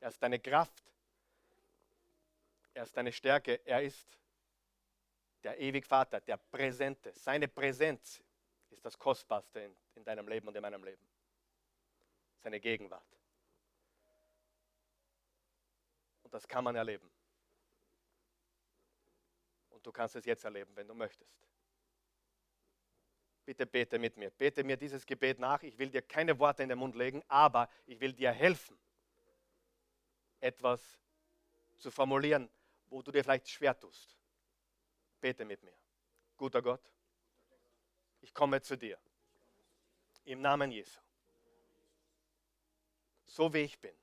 er 0.00 0.08
ist 0.08 0.22
deine 0.22 0.38
Kraft, 0.38 0.84
er 2.74 2.82
ist 2.82 2.96
deine 2.96 3.12
Stärke, 3.12 3.60
er 3.64 3.82
ist 3.82 4.18
der 5.42 5.58
ewig 5.58 5.86
Vater, 5.86 6.20
der 6.20 6.36
Präsente. 6.36 7.12
Seine 7.14 7.48
Präsenz 7.48 8.22
ist 8.70 8.84
das 8.84 8.98
Kostbarste 8.98 9.60
in, 9.60 9.76
in 9.94 10.04
deinem 10.04 10.28
Leben 10.28 10.48
und 10.48 10.56
in 10.56 10.62
meinem 10.62 10.84
Leben. 10.84 11.06
Seine 12.38 12.60
Gegenwart. 12.60 13.06
Und 16.22 16.34
das 16.34 16.46
kann 16.46 16.64
man 16.64 16.76
erleben. 16.76 17.10
Und 19.70 19.84
du 19.84 19.92
kannst 19.92 20.16
es 20.16 20.24
jetzt 20.24 20.44
erleben, 20.44 20.74
wenn 20.76 20.86
du 20.86 20.94
möchtest. 20.94 21.34
Bitte 23.44 23.66
bete 23.66 23.98
mit 23.98 24.16
mir. 24.16 24.30
Bete 24.30 24.62
mir 24.62 24.76
dieses 24.76 25.04
Gebet 25.04 25.38
nach. 25.38 25.62
Ich 25.62 25.76
will 25.78 25.90
dir 25.90 26.02
keine 26.02 26.38
Worte 26.38 26.62
in 26.62 26.68
den 26.68 26.78
Mund 26.78 26.94
legen, 26.94 27.22
aber 27.28 27.68
ich 27.86 27.98
will 27.98 28.12
dir 28.12 28.30
helfen, 28.30 28.78
etwas 30.38 31.00
zu 31.78 31.90
formulieren, 31.90 32.48
wo 32.86 33.02
du 33.02 33.10
dir 33.10 33.24
vielleicht 33.24 33.48
schwer 33.48 33.78
tust. 33.78 34.19
Bete 35.20 35.44
mit 35.44 35.62
mir. 35.62 35.76
Guter 36.36 36.62
Gott, 36.62 36.82
ich 38.20 38.32
komme 38.32 38.60
zu 38.62 38.76
dir. 38.76 38.98
Im 40.24 40.40
Namen 40.40 40.70
Jesu. 40.70 41.00
So 43.26 43.52
wie 43.52 43.60
ich 43.60 43.78
bin. 43.78 43.96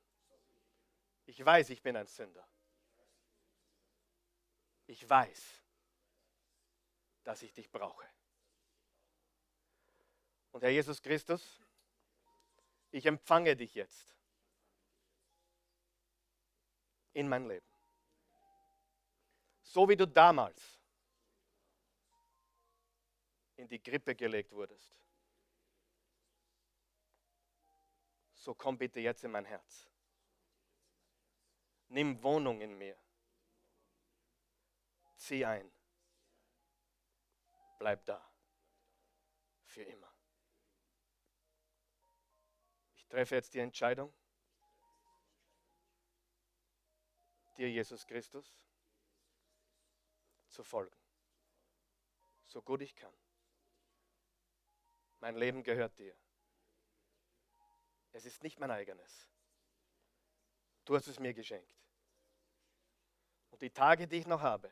Ich 1.26 1.44
weiß, 1.44 1.70
ich 1.72 1.82
bin 1.82 1.96
ein 1.96 2.08
Sünder. 2.08 2.48
Ich 4.86 5.08
weiß, 5.08 5.64
dass 7.24 7.42
ich 7.42 7.54
dich 7.54 7.70
brauche. 7.70 8.08
Und 10.52 10.64
Herr 10.64 10.70
Jesus 10.70 11.02
Christus, 11.02 11.60
ich 12.92 13.06
empfange 13.06 13.56
dich 13.56 13.76
jetzt 13.76 14.16
in 17.14 17.28
mein 17.28 17.48
Leben. 17.48 17.68
So 19.62 19.90
wie 19.90 19.98
du 19.98 20.08
damals 20.08 20.77
in 23.58 23.68
die 23.68 23.80
Krippe 23.80 24.16
gelegt 24.16 24.52
wurdest. 24.52 24.96
So 28.34 28.54
komm 28.54 28.78
bitte 28.78 29.00
jetzt 29.00 29.24
in 29.24 29.32
mein 29.32 29.46
Herz. 29.46 29.90
Nimm 31.90 32.22
Wohnung 32.22 32.62
in 32.62 32.78
mir. 32.78 32.98
Zieh 35.16 35.44
ein. 35.44 35.72
Bleib 37.80 38.06
da. 38.06 38.24
Für 39.66 39.84
immer. 39.84 40.14
Ich 42.96 43.06
treffe 43.08 43.36
jetzt 43.36 43.54
die 43.54 43.60
Entscheidung, 43.60 44.14
dir 47.58 47.70
Jesus 47.70 48.06
Christus 48.06 48.56
zu 50.48 50.64
folgen. 50.64 50.96
So 52.46 52.62
gut 52.62 52.82
ich 52.82 52.96
kann. 52.96 53.14
Mein 55.20 55.36
Leben 55.36 55.64
gehört 55.64 55.98
dir. 55.98 56.16
Es 58.12 58.26
ist 58.26 58.44
nicht 58.44 58.60
mein 58.60 58.72
eigenes. 58.72 59.30
Du 60.86 60.96
hast 60.96 61.08
es 61.08 61.20
mir 61.20 61.34
geschenkt. 61.34 61.72
Und 63.52 63.62
die 63.62 63.70
Tage, 63.70 64.08
die 64.08 64.18
ich 64.18 64.28
noch 64.28 64.42
habe, 64.42 64.72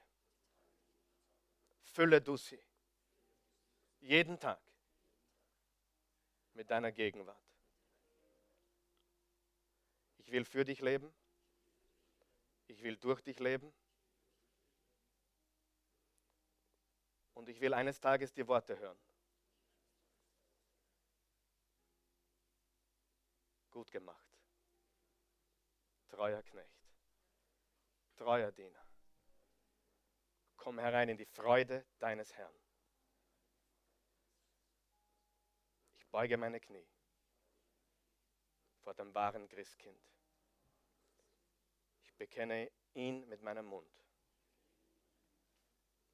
fülle 1.84 2.22
du 2.22 2.38
sie. 2.38 2.60
Jeden 4.00 4.40
Tag 4.40 4.62
mit 6.54 6.70
deiner 6.70 6.92
Gegenwart. 6.92 7.42
Ich 10.18 10.32
will 10.32 10.46
für 10.46 10.66
dich 10.66 10.82
leben. 10.82 11.14
Ich 12.68 12.82
will 12.82 12.98
durch 12.98 13.22
dich 13.22 13.40
leben. 13.40 13.74
Und 17.34 17.50
ich 17.50 17.60
will 17.60 17.74
eines 17.74 18.00
Tages 18.00 18.34
die 18.34 18.48
Worte 18.48 18.78
hören. 18.80 18.98
Gut 23.76 23.92
gemacht. 23.92 24.40
Treuer 26.08 26.42
Knecht. 26.44 26.88
Treuer 28.16 28.50
Diener. 28.54 28.88
Komm 30.56 30.80
herein 30.80 31.10
in 31.10 31.18
die 31.18 31.26
Freude 31.26 31.86
deines 32.00 32.34
Herrn. 32.38 32.56
Ich 35.96 36.08
beuge 36.08 36.38
meine 36.38 36.62
Knie 36.62 36.88
vor 38.80 38.94
dem 38.94 39.14
wahren 39.14 39.50
Christkind. 39.50 40.10
Ich 42.04 42.16
bekenne 42.16 42.72
ihn 42.94 43.28
mit 43.28 43.42
meinem 43.42 43.66
Mund. 43.66 43.92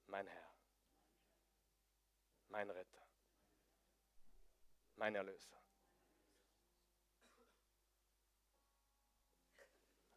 Mein 0.07 0.26
Herr, 0.26 0.51
mein 2.49 2.72
Retter, 2.72 3.07
mein 4.95 5.14
Erlöser. 5.14 5.62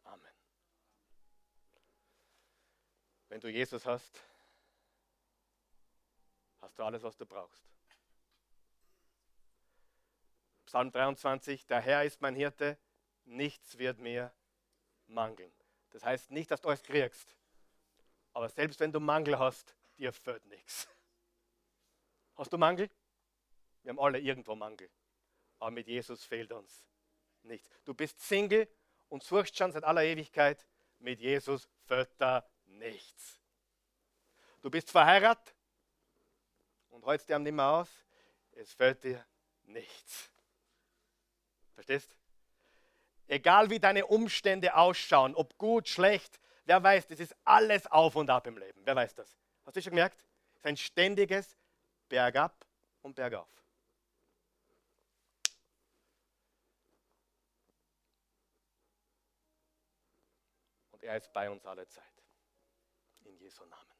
Amen. 0.05 0.33
Wenn 3.35 3.41
du 3.41 3.49
Jesus 3.49 3.85
hast, 3.85 4.23
hast 6.61 6.79
du 6.79 6.83
alles, 6.83 7.03
was 7.03 7.17
du 7.17 7.25
brauchst. 7.25 7.67
Psalm 10.65 10.89
23, 10.89 11.65
der 11.65 11.81
Herr 11.81 12.05
ist 12.05 12.21
mein 12.21 12.33
Hirte, 12.33 12.77
nichts 13.25 13.77
wird 13.77 13.99
mir 13.99 14.33
mangeln. 15.07 15.51
Das 15.89 16.05
heißt 16.05 16.31
nicht, 16.31 16.49
dass 16.49 16.61
du 16.61 16.69
alles 16.69 16.81
kriegst, 16.81 17.35
aber 18.31 18.47
selbst 18.47 18.79
wenn 18.79 18.93
du 18.93 19.01
Mangel 19.01 19.37
hast, 19.37 19.75
dir 19.97 20.13
fällt 20.13 20.45
nichts. 20.45 20.87
Hast 22.37 22.53
du 22.53 22.57
Mangel? 22.57 22.89
Wir 23.83 23.89
haben 23.89 23.99
alle 23.99 24.19
irgendwo 24.19 24.55
Mangel, 24.55 24.89
aber 25.59 25.71
mit 25.71 25.87
Jesus 25.87 26.23
fehlt 26.23 26.53
uns 26.53 26.85
nichts. 27.43 27.69
Du 27.83 27.93
bist 27.93 28.17
Single 28.17 28.65
und 29.09 29.23
suchst 29.23 29.57
schon 29.57 29.73
seit 29.73 29.83
aller 29.83 30.05
Ewigkeit, 30.05 30.65
mit 30.99 31.19
Jesus 31.19 31.67
fällt 31.83 32.09
da 32.17 32.49
nichts. 32.77 33.39
Du 34.61 34.69
bist 34.69 34.89
verheiratet 34.89 35.55
und 36.89 37.05
holst 37.05 37.29
dir 37.29 37.37
nicht 37.39 37.53
mehr 37.53 37.65
aus, 37.65 37.89
es 38.53 38.73
fällt 38.73 39.03
dir 39.03 39.25
nichts. 39.65 40.31
Verstehst? 41.73 42.17
Egal 43.27 43.69
wie 43.69 43.79
deine 43.79 44.05
Umstände 44.05 44.75
ausschauen, 44.75 45.35
ob 45.35 45.57
gut, 45.57 45.87
schlecht, 45.87 46.39
wer 46.65 46.81
weiß, 46.81 47.07
das 47.07 47.19
ist 47.19 47.35
alles 47.43 47.87
auf 47.87 48.15
und 48.15 48.29
ab 48.29 48.47
im 48.47 48.57
Leben. 48.57 48.81
Wer 48.85 48.95
weiß 48.95 49.15
das? 49.15 49.35
Hast 49.65 49.75
du 49.75 49.81
schon 49.81 49.91
gemerkt? 49.91 50.23
Es 50.53 50.59
ist 50.59 50.65
ein 50.65 50.77
ständiges 50.77 51.57
Bergab 52.07 52.65
und 53.01 53.15
Bergauf. 53.15 53.49
Und 60.91 61.03
er 61.03 61.17
ist 61.17 61.31
bei 61.33 61.49
uns 61.49 61.65
alle 61.65 61.87
Zeit. 61.87 62.14
Jesu 63.45 63.63
Namen. 63.69 63.94